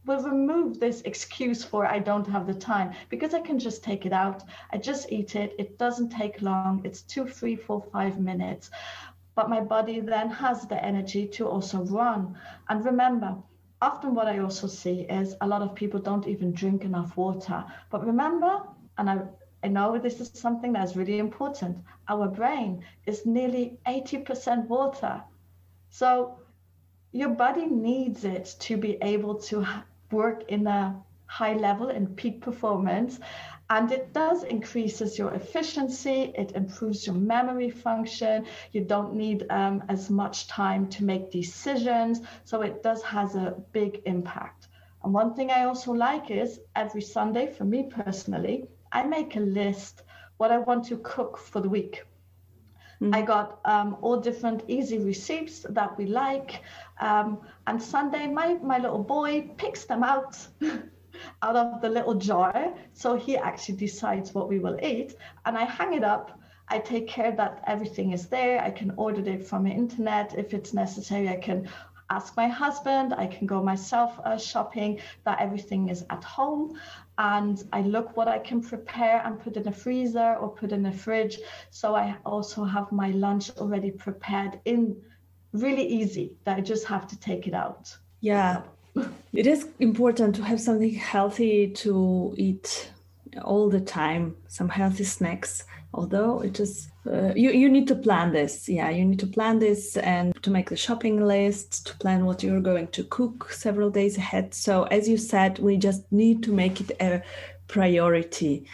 will 0.06 0.22
remove 0.22 0.78
this 0.80 1.02
excuse 1.02 1.64
for 1.64 1.86
I 1.86 1.98
don't 1.98 2.26
have 2.28 2.46
the 2.46 2.54
time 2.54 2.92
because 3.08 3.34
I 3.34 3.40
can 3.40 3.58
just 3.58 3.82
take 3.84 4.06
it 4.06 4.12
out. 4.12 4.42
I 4.72 4.78
just 4.78 5.10
eat 5.12 5.36
it. 5.36 5.54
It 5.58 5.78
doesn't 5.78 6.10
take 6.10 6.42
long. 6.42 6.74
It's 6.76 6.94
two, 6.94 7.18
three, 7.18 7.46
four, 7.46 7.72
five 7.80 8.10
minutes. 8.10 8.62
But 9.34 9.48
my 9.48 9.60
body 9.60 10.00
then 10.00 10.30
has 10.30 10.66
the 10.66 10.82
energy 10.82 11.26
to 11.28 11.46
also 11.46 11.84
run. 11.84 12.36
And 12.68 12.84
remember, 12.84 13.36
often 13.80 14.14
what 14.14 14.26
I 14.26 14.38
also 14.38 14.66
see 14.66 15.02
is 15.02 15.36
a 15.40 15.46
lot 15.46 15.62
of 15.62 15.74
people 15.74 16.00
don't 16.00 16.26
even 16.26 16.52
drink 16.52 16.84
enough 16.84 17.16
water. 17.16 17.64
But 17.90 18.06
remember, 18.06 18.62
and 18.96 19.08
I, 19.10 19.20
I 19.62 19.68
know 19.68 19.98
this 19.98 20.20
is 20.20 20.30
something 20.34 20.72
that's 20.72 20.96
really 20.96 21.18
important, 21.18 21.78
our 22.08 22.28
brain 22.28 22.84
is 23.06 23.26
nearly 23.26 23.78
80% 23.86 24.66
water. 24.68 25.22
So 25.90 26.38
your 27.12 27.30
body 27.30 27.66
needs 27.66 28.24
it 28.24 28.56
to 28.60 28.76
be 28.76 28.98
able 29.02 29.36
to 29.36 29.66
work 30.10 30.44
in 30.48 30.66
a 30.66 31.00
high 31.26 31.54
level 31.54 31.88
in 31.90 32.06
peak 32.06 32.40
performance 32.40 33.20
and 33.70 33.92
it 33.92 34.12
does 34.14 34.44
increases 34.44 35.18
your 35.18 35.32
efficiency 35.34 36.32
it 36.34 36.52
improves 36.52 37.06
your 37.06 37.14
memory 37.14 37.70
function 37.70 38.46
you 38.72 38.82
don't 38.82 39.14
need 39.14 39.46
um, 39.50 39.82
as 39.88 40.10
much 40.10 40.46
time 40.48 40.88
to 40.88 41.04
make 41.04 41.30
decisions 41.30 42.20
so 42.44 42.62
it 42.62 42.82
does 42.82 43.02
has 43.02 43.34
a 43.34 43.54
big 43.72 44.00
impact 44.06 44.68
and 45.04 45.12
one 45.12 45.34
thing 45.34 45.50
i 45.50 45.64
also 45.64 45.92
like 45.92 46.30
is 46.30 46.60
every 46.76 47.02
sunday 47.02 47.46
for 47.46 47.64
me 47.64 47.88
personally 47.90 48.66
i 48.92 49.02
make 49.02 49.36
a 49.36 49.40
list 49.40 50.02
what 50.38 50.50
i 50.50 50.58
want 50.58 50.84
to 50.84 50.96
cook 50.98 51.36
for 51.36 51.60
the 51.60 51.68
week 51.68 52.04
mm-hmm. 53.00 53.14
I 53.14 53.22
got 53.22 53.60
um, 53.64 53.96
all 54.00 54.20
different 54.20 54.64
easy 54.66 54.98
recipes 54.98 55.64
that 55.70 55.96
we 55.96 56.06
like. 56.06 56.62
Um, 57.00 57.38
and 57.68 57.80
Sunday, 57.80 58.26
my, 58.26 58.54
my 58.54 58.78
little 58.78 59.04
boy 59.04 59.50
picks 59.56 59.84
them 59.84 60.02
out 60.02 60.36
out 61.42 61.56
of 61.56 61.80
the 61.80 61.88
little 61.88 62.14
jar. 62.14 62.74
So 62.92 63.16
he 63.16 63.36
actually 63.36 63.76
decides 63.76 64.34
what 64.34 64.48
we 64.48 64.58
will 64.58 64.78
eat. 64.82 65.14
And 65.44 65.56
I 65.56 65.64
hang 65.64 65.94
it 65.94 66.04
up. 66.04 66.40
I 66.68 66.78
take 66.78 67.08
care 67.08 67.32
that 67.32 67.62
everything 67.66 68.12
is 68.12 68.26
there. 68.26 68.60
I 68.60 68.70
can 68.70 68.92
order 68.96 69.26
it 69.28 69.46
from 69.46 69.64
the 69.64 69.70
internet. 69.70 70.34
If 70.36 70.52
it's 70.52 70.74
necessary, 70.74 71.28
I 71.28 71.36
can 71.36 71.68
ask 72.10 72.36
my 72.36 72.48
husband. 72.48 73.14
I 73.14 73.26
can 73.26 73.46
go 73.46 73.62
myself 73.62 74.18
uh, 74.24 74.38
shopping, 74.38 75.00
that 75.24 75.40
everything 75.40 75.88
is 75.88 76.04
at 76.10 76.24
home. 76.24 76.78
And 77.16 77.62
I 77.72 77.82
look 77.82 78.16
what 78.16 78.28
I 78.28 78.38
can 78.38 78.60
prepare 78.60 79.22
and 79.24 79.40
put 79.40 79.56
in 79.56 79.66
a 79.68 79.72
freezer 79.72 80.36
or 80.36 80.48
put 80.48 80.72
in 80.72 80.86
a 80.86 80.92
fridge. 80.92 81.38
So 81.70 81.94
I 81.94 82.16
also 82.24 82.64
have 82.64 82.92
my 82.92 83.10
lunch 83.10 83.50
already 83.56 83.90
prepared 83.90 84.60
in 84.64 84.96
really 85.52 85.86
easy 85.86 86.36
that 86.44 86.58
I 86.58 86.60
just 86.60 86.86
have 86.86 87.06
to 87.08 87.18
take 87.18 87.46
it 87.46 87.54
out. 87.54 87.96
Yeah. 88.20 88.62
It 89.32 89.46
is 89.46 89.68
important 89.78 90.34
to 90.36 90.42
have 90.44 90.60
something 90.60 90.94
healthy 90.94 91.68
to 91.68 92.34
eat 92.36 92.90
all 93.44 93.68
the 93.68 93.80
time, 93.80 94.36
some 94.48 94.68
healthy 94.68 95.04
snacks. 95.04 95.64
Although 95.94 96.40
it 96.40 96.60
is, 96.60 96.90
uh, 97.10 97.32
you, 97.34 97.50
you 97.50 97.68
need 97.68 97.88
to 97.88 97.94
plan 97.94 98.32
this. 98.32 98.68
Yeah, 98.68 98.90
you 98.90 99.04
need 99.04 99.18
to 99.20 99.26
plan 99.26 99.58
this 99.58 99.96
and 99.96 100.34
to 100.42 100.50
make 100.50 100.68
the 100.68 100.76
shopping 100.76 101.24
list, 101.24 101.86
to 101.86 101.96
plan 101.96 102.26
what 102.26 102.42
you're 102.42 102.60
going 102.60 102.88
to 102.88 103.04
cook 103.04 103.50
several 103.52 103.90
days 103.90 104.18
ahead. 104.18 104.54
So, 104.54 104.84
as 104.84 105.08
you 105.08 105.16
said, 105.16 105.58
we 105.58 105.76
just 105.76 106.10
need 106.12 106.42
to 106.42 106.52
make 106.52 106.80
it 106.80 106.90
a 107.00 107.22
priority 107.68 108.66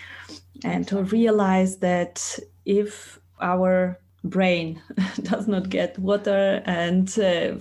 and 0.64 0.86
to 0.88 1.02
realize 1.04 1.76
that 1.78 2.38
if 2.64 3.20
our 3.40 4.00
brain 4.24 4.82
does 5.22 5.46
not 5.46 5.68
get 5.68 5.98
water 5.98 6.62
and 6.64 7.16
uh, 7.18 7.56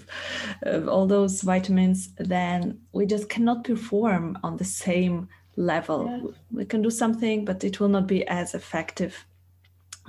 uh, 0.65 0.87
all 0.87 1.05
those 1.05 1.41
vitamins, 1.41 2.09
then 2.17 2.79
we 2.93 3.05
just 3.05 3.29
cannot 3.29 3.63
perform 3.63 4.37
on 4.43 4.57
the 4.57 4.65
same 4.65 5.27
level. 5.55 6.05
Yeah. 6.05 6.31
We 6.51 6.65
can 6.65 6.81
do 6.81 6.89
something, 6.89 7.45
but 7.45 7.63
it 7.63 7.79
will 7.79 7.89
not 7.89 8.07
be 8.07 8.25
as 8.27 8.55
effective. 8.55 9.25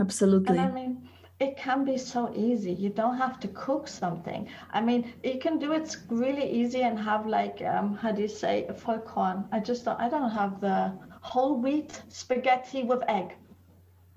Absolutely. 0.01 0.59
And 0.59 0.61
I 0.61 0.71
mean, 0.71 1.09
it 1.41 1.57
can 1.57 1.85
be 1.85 1.99
so 1.99 2.33
easy. 2.35 2.73
You 2.73 2.91
don't 2.91 3.19
have 3.19 3.41
to 3.41 3.49
cook 3.49 3.89
something. 3.89 4.49
I 4.73 4.81
mean, 4.81 5.13
you 5.23 5.39
can 5.39 5.59
do 5.59 5.73
it 5.73 5.97
really 6.09 6.49
easy 6.49 6.83
and 6.83 6.99
have 6.99 7.27
like, 7.27 7.61
um, 7.63 7.97
how 7.97 8.13
do 8.13 8.23
you 8.23 8.29
say, 8.29 8.67
vollkorn. 8.71 9.47
I 9.51 9.61
just 9.61 9.85
don't, 9.85 10.01
I 10.01 10.09
don't 10.09 10.31
have 10.31 10.61
the 10.61 10.93
whole 11.21 11.57
wheat 11.59 12.01
spaghetti 12.09 12.83
with 12.85 13.03
egg. 13.09 13.35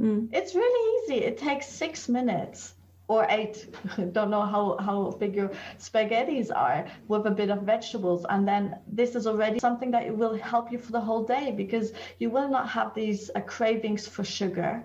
Mm. 0.01 0.29
It's 0.31 0.55
really 0.55 1.03
easy. 1.03 1.23
It 1.23 1.37
takes 1.37 1.67
six 1.67 2.07
minutes 2.07 2.73
or 3.07 3.25
eight. 3.29 3.67
Don't 4.11 4.29
know 4.29 4.45
how, 4.45 4.77
how 4.79 5.11
big 5.11 5.35
your 5.35 5.51
spaghettis 5.79 6.51
are 6.55 6.87
with 7.07 7.25
a 7.25 7.31
bit 7.31 7.49
of 7.49 7.61
vegetables. 7.63 8.25
And 8.29 8.47
then 8.47 8.77
this 8.87 9.15
is 9.15 9.27
already 9.27 9.59
something 9.59 9.91
that 9.91 10.15
will 10.15 10.37
help 10.37 10.71
you 10.71 10.77
for 10.77 10.91
the 10.91 11.01
whole 11.01 11.23
day 11.23 11.51
because 11.55 11.93
you 12.19 12.29
will 12.29 12.49
not 12.49 12.69
have 12.69 12.93
these 12.93 13.31
uh, 13.35 13.41
cravings 13.41 14.07
for 14.07 14.23
sugar. 14.23 14.83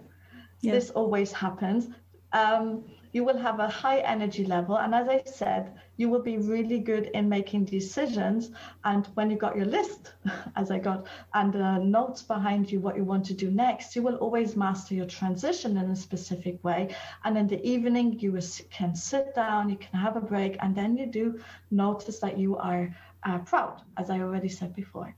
Yeah. 0.61 0.73
This 0.73 0.91
always 0.91 1.33
happens. 1.33 1.89
Um, 2.33 2.85
you 3.13 3.25
will 3.25 3.37
have 3.37 3.59
a 3.61 3.69
high 3.69 3.99
energy 3.99 4.47
level. 4.47 4.79
And 4.79 4.95
as 4.95 5.09
I 5.09 5.23
said, 5.27 5.75
you 6.03 6.09
will 6.09 6.27
be 6.35 6.37
really 6.37 6.81
good 6.81 7.07
in 7.15 7.29
making 7.29 7.65
decisions. 7.65 8.51
And 8.85 9.07
when 9.15 9.31
you 9.31 9.37
got 9.37 9.57
your 9.57 9.71
list, 9.79 10.13
as 10.57 10.73
I 10.73 10.79
got, 10.81 11.07
and 11.33 11.55
uh, 11.55 11.79
notes 11.79 12.23
behind 12.23 12.71
you, 12.73 12.81
what 12.81 12.97
you 12.97 13.05
want 13.05 13.25
to 13.27 13.35
do 13.35 13.51
next, 13.51 13.95
you 13.95 14.03
will 14.03 14.17
always 14.17 14.57
master 14.57 14.95
your 14.95 15.07
transition 15.07 15.77
in 15.77 15.87
a 15.91 15.97
specific 15.97 16.63
way. 16.65 16.95
And 17.25 17.39
in 17.39 17.47
the 17.47 17.65
evening, 17.65 18.19
you 18.19 18.33
can 18.79 18.97
sit 18.97 19.33
down, 19.35 19.71
you 19.71 19.77
can 19.77 19.97
have 19.99 20.17
a 20.17 20.21
break, 20.21 20.57
and 20.61 20.75
then 20.75 20.97
you 20.97 21.07
do 21.07 21.41
notice 21.71 22.19
that 22.19 22.37
you 22.37 22.57
are 22.57 22.85
uh, 23.23 23.39
proud, 23.39 23.81
as 23.97 24.11
I 24.11 24.19
already 24.19 24.49
said 24.49 24.75
before. 24.75 25.15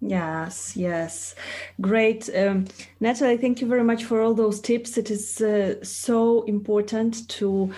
Yes, 0.00 0.76
yes. 0.76 1.34
Great. 1.80 2.28
Um, 2.36 2.66
Natalie, 3.00 3.38
thank 3.38 3.60
you 3.62 3.66
very 3.66 3.82
much 3.82 4.04
for 4.04 4.20
all 4.20 4.34
those 4.34 4.60
tips. 4.60 4.98
It 4.98 5.10
is 5.10 5.40
uh, 5.40 5.82
so 5.82 6.42
important 6.42 7.28
to 7.38 7.72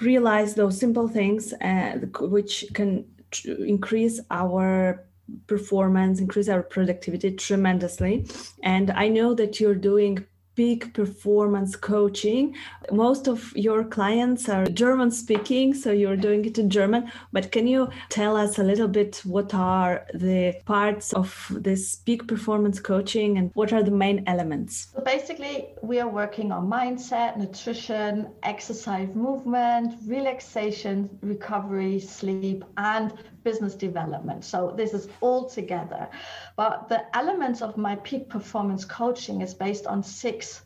realize 0.00 0.54
those 0.54 0.78
simple 0.78 1.08
things 1.08 1.52
uh, 1.54 1.98
which 2.20 2.64
can 2.74 3.04
increase 3.44 4.20
our 4.30 5.04
performance, 5.46 6.20
increase 6.20 6.48
our 6.48 6.62
productivity 6.62 7.32
tremendously. 7.32 8.26
And 8.62 8.90
I 8.90 9.08
know 9.08 9.34
that 9.34 9.60
you're 9.60 9.74
doing 9.74 10.24
peak 10.54 10.94
performance 10.94 11.76
coaching. 11.76 12.54
Most 12.92 13.28
of 13.28 13.52
your 13.56 13.84
clients 13.84 14.48
are 14.48 14.66
German 14.66 15.10
speaking, 15.10 15.74
so 15.74 15.92
you're 15.92 16.16
doing 16.16 16.44
it 16.44 16.58
in 16.58 16.70
German. 16.70 17.10
But 17.32 17.52
can 17.52 17.66
you 17.66 17.88
tell 18.08 18.36
us 18.36 18.58
a 18.58 18.62
little 18.62 18.88
bit 18.88 19.22
what 19.24 19.54
are 19.54 20.06
the 20.14 20.54
parts 20.64 21.12
of 21.12 21.50
this 21.50 21.96
peak 21.96 22.26
performance 22.28 22.80
coaching 22.80 23.38
and 23.38 23.50
what 23.54 23.72
are 23.72 23.82
the 23.82 23.90
main 23.90 24.24
elements? 24.26 24.88
So 24.94 25.00
basically, 25.02 25.68
we 25.82 26.00
are 26.00 26.08
working 26.08 26.52
on 26.52 26.68
mindset, 26.68 27.36
nutrition, 27.36 28.28
exercise, 28.42 29.14
movement, 29.14 29.94
relaxation, 30.06 31.18
recovery, 31.22 31.98
sleep, 32.00 32.64
and 32.76 33.12
business 33.46 33.74
development. 33.74 34.44
So 34.44 34.74
this 34.76 34.92
is 34.92 35.08
all 35.20 35.48
together. 35.48 36.08
But 36.56 36.88
the 36.88 37.04
elements 37.16 37.62
of 37.62 37.76
my 37.76 37.94
peak 37.96 38.28
performance 38.28 38.84
coaching 38.84 39.40
is 39.40 39.54
based 39.54 39.86
on 39.86 40.02
six 40.02 40.62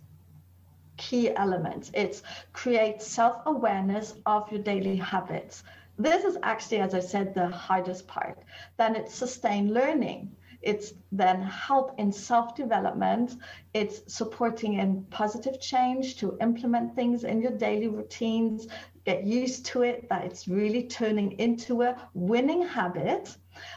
key 1.00 1.34
elements. 1.34 1.90
It's 1.94 2.22
create 2.52 3.00
self-awareness 3.02 4.14
of 4.26 4.52
your 4.52 4.62
daily 4.62 4.96
habits. 4.96 5.64
This 5.98 6.24
is 6.24 6.36
actually, 6.42 6.80
as 6.80 6.94
I 6.94 7.00
said, 7.00 7.34
the 7.34 7.48
hardest 7.48 8.06
part. 8.06 8.38
Then 8.76 8.94
it's 8.94 9.14
sustain 9.14 9.72
learning. 9.72 10.36
It's 10.62 10.92
then 11.10 11.40
help 11.42 11.98
in 11.98 12.12
self 12.12 12.54
development. 12.54 13.36
It's 13.72 14.02
supporting 14.14 14.74
in 14.74 15.04
positive 15.10 15.58
change 15.58 16.16
to 16.20 16.36
implement 16.40 16.94
things 16.94 17.24
in 17.24 17.40
your 17.40 17.52
daily 17.52 17.88
routines, 17.88 18.68
get 19.06 19.24
used 19.24 19.64
to 19.66 19.82
it, 19.82 20.08
that 20.10 20.24
it's 20.24 20.48
really 20.48 20.84
turning 20.84 21.32
into 21.38 21.82
a 21.82 21.96
winning 22.12 22.62
habit. 22.62 23.36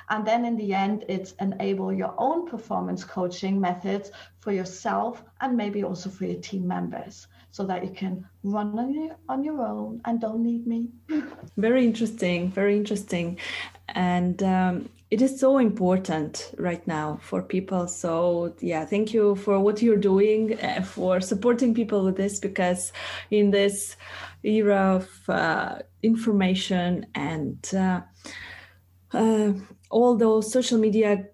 And 0.09 0.25
then 0.25 0.45
in 0.45 0.55
the 0.55 0.73
end, 0.73 1.05
it's 1.07 1.33
enable 1.39 1.93
your 1.93 2.13
own 2.17 2.47
performance 2.47 3.03
coaching 3.03 3.59
methods 3.59 4.11
for 4.39 4.51
yourself 4.51 5.23
and 5.41 5.55
maybe 5.55 5.83
also 5.83 6.09
for 6.09 6.25
your 6.25 6.41
team 6.41 6.67
members 6.67 7.27
so 7.51 7.63
that 7.65 7.83
you 7.83 7.91
can 7.91 8.27
run 8.43 8.77
on 8.79 8.93
your 8.93 9.15
on 9.29 9.43
your 9.43 9.61
own 9.61 10.01
and 10.05 10.19
don't 10.19 10.41
need 10.41 10.65
me. 10.65 10.87
very 11.57 11.85
interesting, 11.85 12.51
very 12.51 12.75
interesting. 12.75 13.37
And 13.89 14.41
um, 14.41 14.89
it 15.11 15.21
is 15.21 15.39
so 15.39 15.59
important 15.59 16.51
right 16.57 16.85
now 16.87 17.19
for 17.21 17.43
people. 17.43 17.87
So 17.87 18.55
yeah, 18.59 18.83
thank 18.85 19.13
you 19.13 19.35
for 19.35 19.59
what 19.59 19.83
you're 19.83 20.05
doing 20.13 20.59
uh, 20.59 20.81
for 20.81 21.21
supporting 21.21 21.75
people 21.75 22.03
with 22.03 22.17
this 22.17 22.39
because 22.39 22.91
in 23.29 23.51
this 23.51 23.95
era 24.41 24.95
of 24.95 25.29
uh, 25.29 25.79
information 26.01 27.05
and 27.13 27.59
uh, 27.75 28.01
uh 29.13 29.53
all 29.89 30.15
those 30.15 30.51
social 30.51 30.77
media 30.79 31.25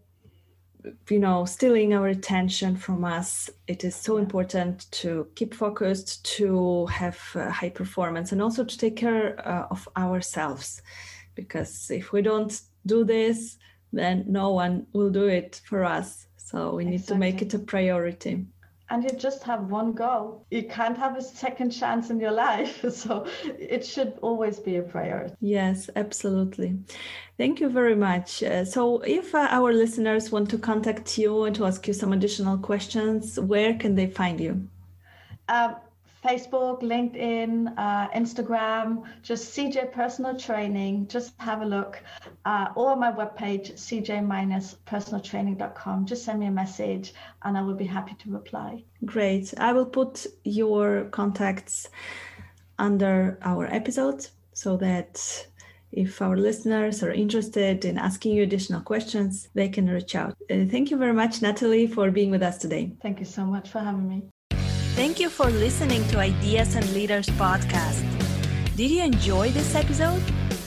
you 1.10 1.20
know 1.20 1.46
stealing 1.46 1.94
our 1.94 2.08
attention 2.08 2.76
from 2.76 3.04
us 3.04 3.50
it 3.68 3.84
is 3.84 3.96
so 3.96 4.18
important 4.18 4.90
to 4.92 5.28
keep 5.36 5.54
focused 5.54 6.24
to 6.26 6.86
have 6.88 7.20
uh, 7.36 7.50
high 7.50 7.70
performance 7.70 8.32
and 8.32 8.42
also 8.42 8.64
to 8.64 8.78
take 8.78 8.96
care 8.96 9.40
uh, 9.48 9.68
of 9.70 9.88
ourselves. 9.98 10.82
Because 11.36 11.92
if 11.92 12.12
we 12.12 12.22
don't 12.22 12.62
do 12.86 13.04
this 13.04 13.58
then 13.92 14.24
no 14.28 14.52
one 14.52 14.86
will 14.94 15.10
do 15.10 15.28
it 15.28 15.62
for 15.66 15.84
us. 15.84 16.28
So 16.38 16.76
we 16.76 16.86
need 16.86 17.06
to 17.08 17.16
make 17.16 17.42
it 17.42 17.54
a 17.54 17.60
priority 17.60 18.46
and 18.90 19.04
you 19.04 19.12
just 19.12 19.44
have 19.44 19.70
one 19.70 19.94
go. 19.94 20.42
You 20.50 20.64
can't 20.64 20.98
have 20.98 21.16
a 21.18 21.22
second 21.22 21.72
chance 21.72 22.10
in 22.10 22.20
your 22.20 22.32
life. 22.32 22.84
So 23.00 23.26
it 23.58 23.86
should 23.86 24.14
always 24.22 24.60
be 24.60 24.78
a 24.78 24.82
priority. 24.82 25.34
Yes, 25.40 25.90
absolutely. 25.96 26.78
Thank 27.38 27.60
you 27.62 27.70
very 27.70 27.96
much. 27.96 28.44
Uh, 28.44 28.66
so, 28.66 29.00
if 29.02 29.34
uh, 29.34 29.48
our 29.50 29.72
listeners 29.72 30.32
want 30.32 30.50
to 30.50 30.58
contact 30.58 31.18
you 31.18 31.44
and 31.44 31.56
to 31.56 31.66
ask 31.66 31.88
you 31.88 31.94
some 31.94 32.12
additional 32.12 32.58
questions, 32.58 33.40
where 33.40 33.76
can 33.76 33.96
they 33.96 34.08
find 34.08 34.40
you? 34.42 34.68
Um, 35.48 35.76
Facebook, 36.24 36.82
LinkedIn, 36.82 37.74
uh, 37.78 38.08
Instagram, 38.10 39.04
just 39.24 39.56
CJ 39.56 39.92
Personal 39.92 40.38
Training. 40.38 41.08
Just 41.08 41.34
have 41.38 41.62
a 41.62 41.66
look. 41.66 42.04
Uh, 42.46 42.68
or 42.76 42.96
my 42.96 43.12
webpage, 43.12 43.74
cj-personaltraining.com. 43.74 46.06
Just 46.06 46.24
send 46.26 46.40
me 46.40 46.46
a 46.48 46.52
message 46.52 47.14
and 47.44 47.58
I 47.58 47.62
will 47.62 47.76
be 47.76 47.86
happy 47.86 48.16
to 48.20 48.32
reply. 48.32 48.84
Great. 49.06 49.54
I 49.58 49.74
will 49.74 49.86
put 49.86 50.26
your 50.44 51.06
contacts 51.06 51.88
under 52.78 53.40
our 53.44 53.66
episode 53.68 54.28
so 54.54 54.76
that 54.78 55.48
if 55.92 56.22
our 56.22 56.38
listeners 56.38 57.02
are 57.02 57.12
interested 57.12 57.86
in 57.86 57.98
asking 57.98 58.34
you 58.34 58.44
additional 58.44 58.82
questions, 58.82 59.50
they 59.56 59.70
can 59.70 59.90
reach 59.90 60.16
out. 60.16 60.36
Uh, 60.50 60.66
thank 60.66 60.92
you 60.92 60.98
very 60.98 61.14
much, 61.14 61.42
Natalie, 61.42 61.88
for 61.88 62.12
being 62.12 62.30
with 62.30 62.44
us 62.44 62.58
today. 62.58 62.92
Thank 63.02 63.20
you 63.20 63.26
so 63.26 63.46
much 63.46 63.70
for 63.70 63.80
having 63.80 64.08
me. 64.08 64.24
Thank 65.00 65.22
you 65.22 65.30
for 65.30 65.50
listening 65.50 66.06
to 66.10 66.20
Ideas 66.20 66.76
and 66.76 66.86
Leaders 66.94 67.28
podcast. 67.40 68.04
Did 68.76 68.92
you 68.92 69.02
enjoy 69.02 69.50
this 69.50 69.74
episode? 69.74 70.22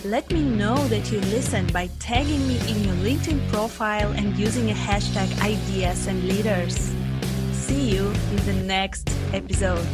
Let 0.07 0.33
me 0.33 0.42
know 0.42 0.75
that 0.88 1.12
you 1.12 1.21
listened 1.37 1.71
by 1.71 1.90
tagging 1.99 2.49
me 2.49 2.57
in 2.66 2.83
your 2.83 2.95
LinkedIn 3.05 3.47
profile 3.53 4.11
and 4.12 4.35
using 4.38 4.71
a 4.71 4.73
hashtag 4.73 5.29
ideas 5.42 6.07
and 6.07 6.27
leaders. 6.27 6.95
See 7.53 7.90
you 7.90 8.07
in 8.31 8.37
the 8.47 8.55
next 8.64 9.14
episode. 9.35 9.87